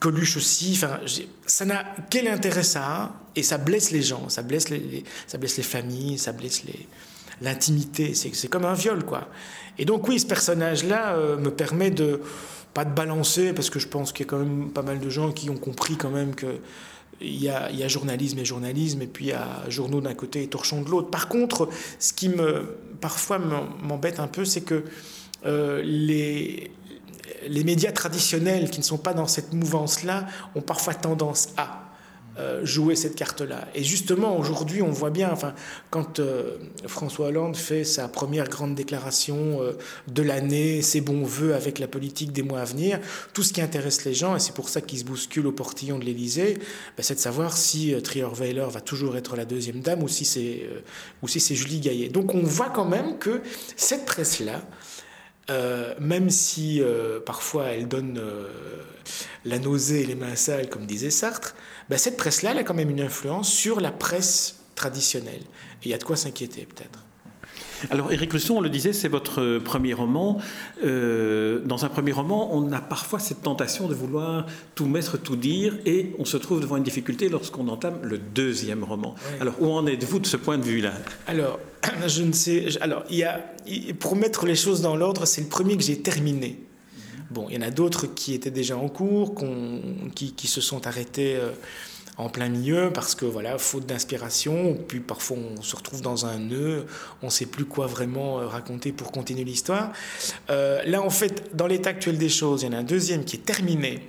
Coluche 0.00 0.36
aussi. 0.36 0.72
Enfin, 0.74 0.98
ça 1.46 1.64
n'a 1.64 1.84
quel 2.10 2.26
intérêt 2.26 2.62
ça 2.62 2.82
a? 2.84 3.12
Et 3.36 3.42
ça 3.42 3.58
blesse 3.58 3.92
les 3.92 4.02
gens, 4.02 4.28
ça 4.28 4.42
blesse 4.42 4.68
les, 4.70 5.04
ça 5.28 5.38
blesse 5.38 5.56
les 5.56 5.62
familles, 5.62 6.18
ça 6.18 6.32
blesse 6.32 6.64
les 6.64 6.88
l'intimité. 7.40 8.14
C'est 8.14 8.48
comme 8.48 8.64
un 8.64 8.74
viol, 8.74 9.04
quoi. 9.04 9.28
Et 9.78 9.84
donc 9.84 10.08
oui, 10.08 10.20
ce 10.20 10.26
personnage-là 10.26 11.14
euh, 11.14 11.36
me 11.36 11.50
permet 11.50 11.90
de 11.90 12.20
pas 12.74 12.84
de 12.84 12.94
balancer 12.94 13.52
parce 13.52 13.70
que 13.70 13.78
je 13.78 13.88
pense 13.88 14.12
qu'il 14.12 14.26
y 14.26 14.28
a 14.28 14.30
quand 14.30 14.38
même 14.38 14.70
pas 14.70 14.82
mal 14.82 15.00
de 15.00 15.10
gens 15.10 15.32
qui 15.32 15.50
ont 15.50 15.56
compris 15.56 15.96
quand 15.96 16.10
même 16.10 16.34
que 16.34 16.58
il 17.22 17.42
y, 17.42 17.50
a, 17.50 17.88
journalisme 17.88 18.38
et 18.38 18.46
journalisme, 18.46 19.02
et 19.02 19.06
puis 19.06 19.26
il 19.26 19.28
y 19.28 19.32
a 19.32 19.68
journaux 19.68 20.00
d'un 20.00 20.14
côté 20.14 20.42
et 20.42 20.46
torchons 20.46 20.80
de 20.80 20.88
l'autre. 20.88 21.10
Par 21.10 21.28
contre, 21.28 21.68
ce 21.98 22.14
qui 22.14 22.30
me 22.30 22.78
parfois 23.02 23.38
m'embête 23.38 24.20
un 24.20 24.26
peu, 24.26 24.46
c'est 24.46 24.62
que 24.62 24.84
euh, 25.44 25.82
les, 25.82 26.70
les 27.46 27.64
médias 27.64 27.92
traditionnels 27.92 28.70
qui 28.70 28.80
ne 28.80 28.84
sont 28.84 28.98
pas 28.98 29.14
dans 29.14 29.26
cette 29.26 29.52
mouvance-là 29.52 30.26
ont 30.54 30.62
parfois 30.62 30.94
tendance 30.94 31.50
à 31.56 31.90
euh, 32.38 32.64
jouer 32.64 32.94
cette 32.94 33.16
carte-là. 33.16 33.66
Et 33.74 33.82
justement, 33.82 34.38
aujourd'hui, 34.38 34.82
on 34.82 34.90
voit 34.90 35.10
bien, 35.10 35.30
enfin, 35.32 35.52
quand 35.90 36.20
euh, 36.20 36.58
François 36.86 37.26
Hollande 37.26 37.56
fait 37.56 37.82
sa 37.82 38.06
première 38.06 38.48
grande 38.48 38.76
déclaration 38.76 39.60
euh, 39.60 39.72
de 40.06 40.22
l'année, 40.22 40.80
ses 40.80 41.00
bons 41.00 41.24
voeux 41.24 41.54
avec 41.54 41.80
la 41.80 41.88
politique 41.88 42.32
des 42.32 42.42
mois 42.42 42.60
à 42.60 42.64
venir, 42.64 43.00
tout 43.34 43.42
ce 43.42 43.52
qui 43.52 43.60
intéresse 43.60 44.04
les 44.04 44.14
gens, 44.14 44.36
et 44.36 44.38
c'est 44.38 44.54
pour 44.54 44.68
ça 44.68 44.80
qu'ils 44.80 45.00
se 45.00 45.04
bousculent 45.04 45.48
au 45.48 45.52
portillon 45.52 45.98
de 45.98 46.04
l'Élysée, 46.04 46.54
ben, 46.96 47.02
c'est 47.02 47.16
de 47.16 47.20
savoir 47.20 47.56
si 47.56 48.00
Trier-Weiler 48.00 48.66
va 48.70 48.80
toujours 48.80 49.16
être 49.16 49.34
la 49.34 49.44
deuxième 49.44 49.80
dame 49.80 50.02
ou 50.02 50.08
si 50.08 50.24
c'est 50.24 50.62
si 51.26 51.56
Julie 51.56 51.80
Gaillet. 51.80 52.10
Donc 52.10 52.34
on 52.34 52.42
voit 52.42 52.70
quand 52.70 52.86
même 52.86 53.18
que 53.18 53.42
cette 53.76 54.06
presse-là, 54.06 54.62
euh, 55.50 55.94
même 55.98 56.30
si 56.30 56.80
euh, 56.80 57.18
parfois 57.20 57.66
elle 57.66 57.88
donne 57.88 58.18
euh, 58.18 58.48
la 59.44 59.58
nausée 59.58 60.02
et 60.02 60.06
les 60.06 60.14
mains 60.14 60.36
sales, 60.36 60.68
comme 60.68 60.86
disait 60.86 61.10
Sartre, 61.10 61.54
ben, 61.88 61.98
cette 61.98 62.16
presse-là, 62.16 62.52
elle 62.52 62.58
a 62.58 62.62
quand 62.62 62.74
même 62.74 62.90
une 62.90 63.00
influence 63.00 63.52
sur 63.52 63.80
la 63.80 63.90
presse 63.90 64.60
traditionnelle. 64.76 65.42
Et 65.82 65.86
il 65.86 65.90
y 65.90 65.94
a 65.94 65.98
de 65.98 66.04
quoi 66.04 66.16
s'inquiéter 66.16 66.66
peut-être. 66.66 67.04
Alors, 67.88 68.12
Éric 68.12 68.32
Lusson, 68.34 68.56
on 68.56 68.60
le 68.60 68.68
disait, 68.68 68.92
c'est 68.92 69.08
votre 69.08 69.58
premier 69.58 69.94
roman. 69.94 70.38
Euh, 70.84 71.60
dans 71.64 71.84
un 71.84 71.88
premier 71.88 72.12
roman, 72.12 72.54
on 72.54 72.72
a 72.72 72.80
parfois 72.80 73.18
cette 73.18 73.42
tentation 73.42 73.88
de 73.88 73.94
vouloir 73.94 74.46
tout 74.74 74.86
mettre, 74.86 75.16
tout 75.16 75.36
dire, 75.36 75.78
et 75.86 76.12
on 76.18 76.24
se 76.24 76.36
trouve 76.36 76.60
devant 76.60 76.76
une 76.76 76.82
difficulté 76.82 77.28
lorsqu'on 77.28 77.68
entame 77.68 77.98
le 78.02 78.18
deuxième 78.18 78.84
roman. 78.84 79.14
Alors, 79.40 79.54
où 79.60 79.70
en 79.70 79.86
êtes-vous 79.86 80.18
de 80.18 80.26
ce 80.26 80.36
point 80.36 80.58
de 80.58 80.64
vue-là? 80.64 80.92
Alors, 81.26 81.58
je 82.06 82.22
ne 82.22 82.32
sais. 82.32 82.66
Alors, 82.80 83.04
il 83.08 83.16
y 83.16 83.24
a, 83.24 83.40
pour 83.98 84.16
mettre 84.16 84.46
les 84.46 84.56
choses 84.56 84.82
dans 84.82 84.96
l'ordre, 84.96 85.24
c'est 85.24 85.40
le 85.40 85.48
premier 85.48 85.76
que 85.76 85.82
j'ai 85.82 86.00
terminé. 86.00 86.60
Bon, 87.30 87.46
il 87.48 87.54
y 87.54 87.58
en 87.58 87.62
a 87.62 87.70
d'autres 87.70 88.06
qui 88.06 88.34
étaient 88.34 88.50
déjà 88.50 88.76
en 88.76 88.88
cours, 88.88 89.36
qui, 90.16 90.32
qui, 90.32 90.48
se 90.48 90.60
sont 90.60 90.86
arrêtés. 90.88 91.36
Euh, 91.36 91.52
en 92.20 92.28
plein 92.28 92.48
milieu 92.48 92.90
parce 92.92 93.14
que 93.14 93.24
voilà, 93.24 93.58
faute 93.58 93.86
d'inspiration, 93.86 94.76
puis 94.88 95.00
parfois 95.00 95.38
on 95.38 95.62
se 95.62 95.74
retrouve 95.74 96.02
dans 96.02 96.26
un 96.26 96.38
nœud, 96.38 96.86
on 97.22 97.26
ne 97.26 97.30
sait 97.30 97.46
plus 97.46 97.64
quoi 97.64 97.86
vraiment 97.86 98.40
euh, 98.40 98.46
raconter 98.46 98.92
pour 98.92 99.10
continuer 99.10 99.44
l'histoire. 99.44 99.92
Euh, 100.50 100.82
là, 100.84 101.02
en 101.02 101.10
fait, 101.10 101.56
dans 101.56 101.66
l'état 101.66 101.90
actuel 101.90 102.18
des 102.18 102.28
choses, 102.28 102.62
il 102.62 102.66
y 102.66 102.68
en 102.68 102.72
a 102.72 102.80
un 102.80 102.84
deuxième 102.84 103.24
qui 103.24 103.36
est 103.36 103.44
terminé, 103.44 104.06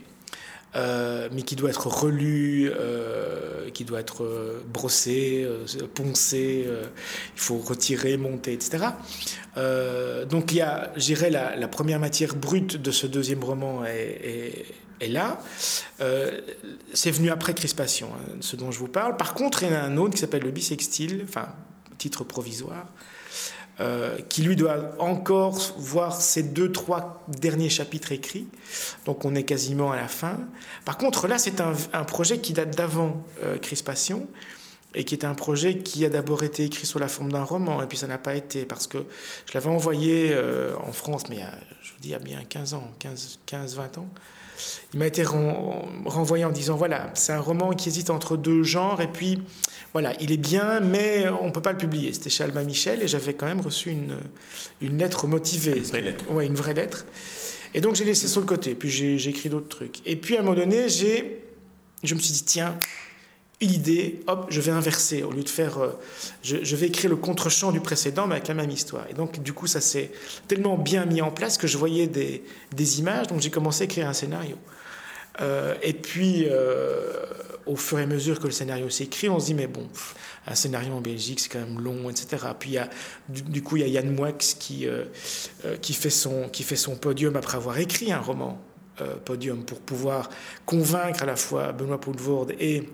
euh, 0.75 1.29
mais 1.31 1.41
qui 1.41 1.55
doit 1.55 1.69
être 1.69 1.87
relu, 1.87 2.71
qui 3.73 3.85
doit 3.85 3.99
être 3.99 4.61
brossé, 4.73 5.47
poncé, 5.93 6.65
il 6.67 7.41
faut 7.41 7.57
retirer, 7.57 8.17
monter, 8.17 8.53
etc. 8.53 8.85
donc 10.29 10.51
il 10.51 10.57
y 10.57 10.61
a, 10.61 10.91
j'irai 10.95 11.29
la, 11.29 11.55
la 11.55 11.67
première 11.67 11.99
matière 11.99 12.35
brute 12.35 12.81
de 12.81 12.91
ce 12.91 13.07
deuxième 13.07 13.43
roman 13.43 13.85
est 13.85 14.65
et 15.01 15.07
là. 15.07 15.39
Euh, 15.99 16.39
c'est 16.93 17.11
venu 17.11 17.29
après 17.29 17.53
Crispation, 17.53 18.09
hein, 18.13 18.37
ce 18.39 18.55
dont 18.55 18.71
je 18.71 18.79
vous 18.79 18.87
parle. 18.87 19.17
Par 19.17 19.33
contre, 19.33 19.63
il 19.63 19.69
y 19.69 19.71
en 19.73 19.75
a 19.75 19.81
un 19.81 19.97
autre 19.97 20.13
qui 20.13 20.19
s'appelle 20.19 20.43
le 20.43 20.51
Bisextile, 20.51 21.25
enfin, 21.27 21.49
titre 21.97 22.23
provisoire, 22.23 22.85
euh, 23.79 24.19
qui 24.29 24.43
lui 24.43 24.55
doit 24.55 24.95
encore 24.99 25.57
voir 25.77 26.15
ses 26.15 26.43
deux, 26.43 26.71
trois 26.71 27.23
derniers 27.27 27.69
chapitres 27.69 28.11
écrits. 28.11 28.47
Donc 29.05 29.25
on 29.25 29.35
est 29.35 29.43
quasiment 29.43 29.91
à 29.91 29.95
la 29.95 30.07
fin. 30.07 30.37
Par 30.85 30.97
contre, 30.97 31.27
là, 31.27 31.37
c'est 31.37 31.59
un, 31.61 32.03
projet 32.03 32.39
qui 32.39 32.53
date 32.53 32.77
d'avant 32.77 33.25
euh, 33.43 33.57
Crispation 33.57 34.27
et 34.93 35.05
qui 35.05 35.15
est 35.15 35.25
un 35.25 35.33
projet 35.33 35.77
qui 35.77 36.05
a 36.05 36.09
d'abord 36.09 36.43
été 36.43 36.65
écrit 36.65 36.85
sous 36.85 36.99
la 36.99 37.07
forme 37.07 37.31
d'un 37.31 37.45
roman, 37.45 37.81
et 37.81 37.87
puis 37.87 37.97
ça 37.97 38.07
n'a 38.07 38.17
pas 38.17 38.35
été, 38.35 38.65
parce 38.65 38.87
que 38.87 38.97
je 39.47 39.53
l'avais 39.53 39.69
envoyé 39.69 40.35
en 40.85 40.91
France, 40.91 41.29
mais 41.29 41.37
je 41.81 41.93
vous 41.93 41.99
dis, 42.01 42.09
il 42.09 42.11
y 42.11 42.13
a 42.13 42.19
bien 42.19 42.43
15 42.43 42.73
ans, 42.73 42.91
15-20 42.99 43.99
ans 43.99 44.09
il 44.93 44.99
m'a 44.99 45.07
été 45.07 45.23
renvoyé 45.23 46.45
en 46.45 46.51
disant 46.51 46.75
voilà, 46.75 47.11
c'est 47.13 47.33
un 47.33 47.39
roman 47.39 47.71
qui 47.71 47.89
hésite 47.89 48.09
entre 48.09 48.37
deux 48.37 48.63
genres, 48.63 49.01
et 49.01 49.07
puis 49.07 49.41
voilà, 49.93 50.13
il 50.21 50.31
est 50.31 50.37
bien, 50.37 50.79
mais 50.79 51.27
on 51.41 51.47
ne 51.47 51.51
peut 51.51 51.61
pas 51.61 51.71
le 51.71 51.77
publier. 51.77 52.13
C'était 52.13 52.29
chez 52.29 52.43
Alma 52.43 52.63
Michel, 52.63 53.01
et 53.01 53.07
j'avais 53.07 53.33
quand 53.33 53.45
même 53.45 53.61
reçu 53.61 53.89
une, 53.89 54.17
une 54.81 54.97
lettre 54.97 55.27
motivée. 55.27 55.77
Une 55.77 55.83
vraie 55.83 56.01
lettre. 56.01 56.31
Ouais, 56.31 56.45
une 56.45 56.55
vraie 56.55 56.73
lettre. 56.73 57.05
Et 57.73 57.81
donc 57.81 57.95
j'ai 57.95 58.05
laissé 58.05 58.27
sur 58.27 58.41
le 58.41 58.47
côté, 58.47 58.75
puis 58.75 58.89
j'ai 58.89 59.29
écrit 59.29 59.49
d'autres 59.49 59.69
trucs. 59.69 60.05
Et 60.05 60.15
puis 60.15 60.35
à 60.35 60.39
un 60.39 60.43
moment 60.43 60.57
donné, 60.57 60.89
je 60.89 62.15
me 62.15 62.19
suis 62.19 62.33
dit 62.33 62.43
tiens, 62.43 62.77
une 63.61 63.71
idée, 63.71 64.19
hop, 64.27 64.47
je 64.49 64.59
vais 64.59 64.71
inverser. 64.71 65.23
Au 65.23 65.31
lieu 65.31 65.43
de 65.43 65.49
faire. 65.49 65.77
Euh, 65.77 65.91
je, 66.43 66.75
vais 66.75 66.87
écrire 66.87 67.09
le 67.09 67.15
contre-champ 67.15 67.71
du 67.71 67.79
précédent, 67.79 68.27
mais 68.27 68.35
avec 68.35 68.47
la 68.47 68.55
même 68.55 68.71
histoire. 68.71 69.05
Et 69.09 69.13
donc, 69.13 69.41
du 69.41 69.53
coup, 69.53 69.67
ça 69.67 69.79
s'est 69.79 70.11
tellement 70.47 70.77
bien 70.77 71.05
mis 71.05 71.21
en 71.21 71.31
place 71.31 71.57
que 71.57 71.67
je 71.67 71.77
voyais 71.77 72.07
des, 72.07 72.43
des 72.75 72.99
images, 72.99 73.27
donc 73.27 73.39
j'ai 73.39 73.51
commencé 73.51 73.83
à 73.83 73.85
écrire 73.85 74.07
un 74.07 74.13
scénario. 74.13 74.57
Euh, 75.41 75.75
et 75.83 75.93
puis, 75.93 76.47
euh, 76.49 77.13
au 77.67 77.75
fur 77.75 77.99
et 77.99 78.03
à 78.03 78.05
mesure 78.07 78.39
que 78.39 78.47
le 78.47 78.51
scénario 78.51 78.89
s'écrit, 78.89 79.29
on 79.29 79.39
se 79.39 79.45
dit, 79.45 79.53
mais 79.53 79.67
bon, 79.67 79.87
un 80.47 80.55
scénario 80.55 80.93
en 80.93 81.01
Belgique, 81.01 81.39
c'est 81.39 81.49
quand 81.49 81.59
même 81.59 81.79
long, 81.79 82.09
etc. 82.09 82.47
Puis, 82.59 82.71
y 82.71 82.77
a, 82.79 82.89
du, 83.29 83.61
coup, 83.61 83.77
il 83.77 83.81
y 83.81 83.85
a 83.85 83.87
Yann 83.87 84.13
Moix 84.13 84.31
qui, 84.31 84.87
qui, 85.81 85.93
fait 85.93 86.09
son, 86.09 86.49
qui 86.49 86.63
fait 86.63 86.75
son 86.75 86.95
podium 86.95 87.35
après 87.35 87.57
avoir 87.57 87.77
écrit 87.77 88.11
un 88.11 88.19
roman. 88.19 88.59
podium 89.23 89.63
pour 89.63 89.79
pouvoir 89.79 90.29
convaincre 90.65 91.23
à 91.23 91.25
la 91.25 91.35
fois 91.35 91.71
Benoît 91.71 92.01
Poulvorde 92.01 92.53
et 92.59 92.89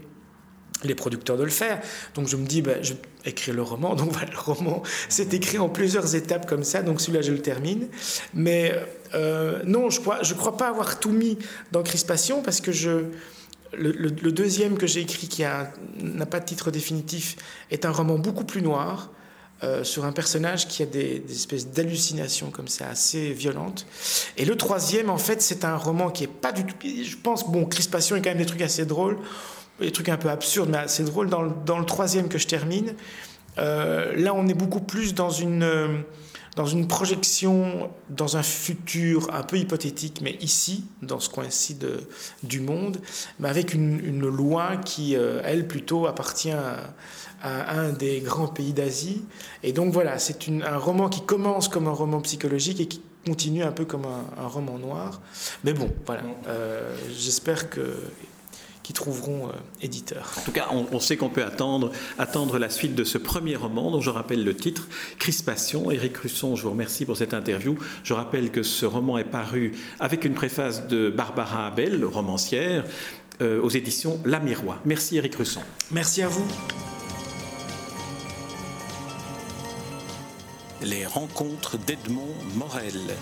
les 0.84 0.96
producteurs 0.96 1.38
de 1.38 1.44
le 1.44 1.50
faire. 1.50 1.80
Donc 2.16 2.28
je 2.28 2.36
me 2.36 2.46
dis, 2.46 2.62
ben, 2.62 2.84
je 2.84 2.94
vais 2.94 3.00
écrire 3.26 3.56
le 3.56 3.62
roman. 3.62 3.96
Donc 3.96 4.12
voilà, 4.14 4.32
le 4.32 4.40
roman, 4.40 4.84
c'est 5.10 5.34
écrit 5.34 5.58
en 5.58 5.70
plusieurs 5.70 6.16
étapes 6.16 6.48
comme 6.48 6.64
ça. 6.64 6.82
Donc 6.82 7.02
celui-là, 7.02 7.22
je 7.22 7.32
le 7.32 7.42
termine. 7.42 7.88
Mais 8.34 8.74
euh, 9.14 9.62
non, 9.66 9.90
je 9.90 10.00
crois, 10.00 10.24
je 10.24 10.34
crois 10.34 10.58
pas 10.58 10.70
avoir 10.70 11.00
tout 11.00 11.12
mis 11.12 11.38
dans 11.72 11.84
Crispation 11.84 12.42
parce 12.42 12.62
que 12.62 12.72
je, 12.72 13.06
le, 13.74 14.32
deuxième 14.32 14.78
que 14.78 14.88
j'ai 14.88 15.02
écrit, 15.02 15.28
qui 15.28 15.44
n'a 15.44 16.26
pas 16.26 16.40
de 16.40 16.46
titre 16.46 16.72
définitif, 16.72 17.36
est 17.72 17.86
un 17.86 17.92
roman 17.92 18.18
beaucoup 18.18 18.46
plus 18.46 18.62
noir. 18.62 19.12
Euh, 19.64 19.84
sur 19.84 20.06
un 20.06 20.12
personnage 20.12 20.68
qui 20.68 20.84
a 20.84 20.86
des, 20.86 21.24
espèces 21.32 21.70
d'hallucinations 21.70 22.52
comme 22.52 22.68
ça, 22.68 22.90
assez 22.90 23.32
violentes. 23.32 23.88
Et 24.38 24.46
le 24.46 24.56
troisième, 24.56 25.10
en 25.10 25.18
fait, 25.18 25.42
c'est 25.42 25.66
un 25.66 25.76
roman 25.76 26.12
qui 26.12 26.26
est 26.26 26.28
pas 26.28 26.52
du 26.52 26.64
tout... 26.64 26.76
Je 26.84 27.16
pense, 27.16 27.50
bon, 27.50 27.66
Crispation 27.66 28.16
est 28.16 28.22
quand 28.22 28.30
même 28.30 28.38
des 28.38 28.46
trucs 28.46 28.62
assez 28.62 28.86
drôles 28.86 29.18
des 29.80 29.92
trucs 29.92 30.10
un 30.10 30.18
peu 30.18 30.30
absurdes, 30.30 30.70
mais 30.70 30.88
c'est 30.88 31.04
drôle. 31.04 31.30
Dans 31.30 31.42
le, 31.44 31.86
troisième 31.86 32.30
que 32.30 32.38
je 32.38 32.48
termine, 32.48 32.94
euh, 33.58 34.14
là, 34.16 34.34
on 34.34 34.48
est 34.48 34.54
beaucoup 34.54 34.82
plus 34.82 35.14
dans 35.14 35.30
une, 35.30 35.64
euh, 35.64 36.00
dans 36.56 36.66
une 36.66 36.88
projection, 36.88 37.90
dans 38.10 38.38
un 38.38 38.44
futur 38.44 39.34
un 39.34 39.44
peu 39.44 39.58
hypothétique, 39.58 40.22
mais 40.22 40.38
ici, 40.42 40.86
dans 41.02 41.20
ce 41.20 41.30
coin-ci 41.30 41.78
du 42.44 42.60
monde, 42.60 42.98
mais 43.40 43.50
avec 43.50 43.74
une, 43.74 44.04
une 44.04 44.28
loi 44.28 44.78
qui, 44.78 45.16
euh, 45.16 45.42
elle, 45.44 45.68
plutôt 45.68 46.08
appartient 46.08 46.52
à, 46.52 46.94
un 47.44 47.94
des 47.94 48.20
grands 48.20 48.48
pays 48.48 48.74
d'Asie. 48.74 49.24
Et 49.62 49.72
donc 49.72 49.94
voilà, 49.94 50.18
c'est 50.18 50.50
un 50.50 50.78
roman 50.78 51.08
qui 51.08 51.22
commence 51.22 51.68
comme 51.68 51.88
un 51.88 51.92
roman 51.92 52.20
psychologique 52.22 52.80
et 52.80 52.88
qui 52.88 53.00
continue 53.28 53.62
un 53.62 53.72
peu 53.72 53.86
comme 53.86 54.06
un 54.06 54.48
roman 54.48 54.80
noir. 54.80 55.22
Mais 55.64 55.74
bon, 55.74 55.94
voilà, 56.08 56.24
j'espère 57.12 57.70
que 57.70 57.94
qui 58.88 58.94
trouveront 58.94 59.48
euh, 59.48 59.52
éditeur. 59.82 60.32
En 60.38 60.42
tout 60.44 60.54
cas, 60.54 60.70
on, 60.72 61.00
sait 61.02 61.18
qu'on 61.18 61.28
peut 61.28 61.44
attendre, 61.44 61.92
attendre 62.18 62.58
la 62.58 62.70
suite 62.70 62.96
de 62.96 63.04
ce 63.04 63.18
premier 63.18 63.58
roman, 63.58 63.92
dont 63.92 64.00
je 64.00 64.10
rappelle 64.10 64.46
le 64.46 64.56
titre, 64.56 64.88
Crispation. 65.20 65.92
Éric 65.92 66.16
Russon, 66.16 66.56
je 66.56 66.64
vous 66.64 66.70
remercie 66.70 67.04
pour 67.04 67.18
cette 67.18 67.34
interview. 67.34 67.78
Je 68.06 68.14
rappelle 68.14 68.50
que 68.50 68.64
ce 68.64 68.86
roman 68.86 69.18
est 69.18 69.26
paru 69.26 69.74
avec 70.00 70.24
une 70.24 70.36
préface 70.36 70.88
de 70.88 71.10
Barbara 71.10 71.68
Abel, 71.68 72.06
romancière, 72.06 72.86
euh, 73.42 73.62
aux 73.62 73.70
éditions 73.70 74.22
La 74.24 74.40
Miroir. 74.40 74.80
Merci 74.86 75.18
Éric 75.18 75.36
Russon. 75.36 75.64
Merci 75.92 76.22
à 76.22 76.30
vous. 76.30 76.48
Les 80.82 81.06
rencontres 81.06 81.78
d'Edmond 81.78 82.34
Morel. 82.56 83.18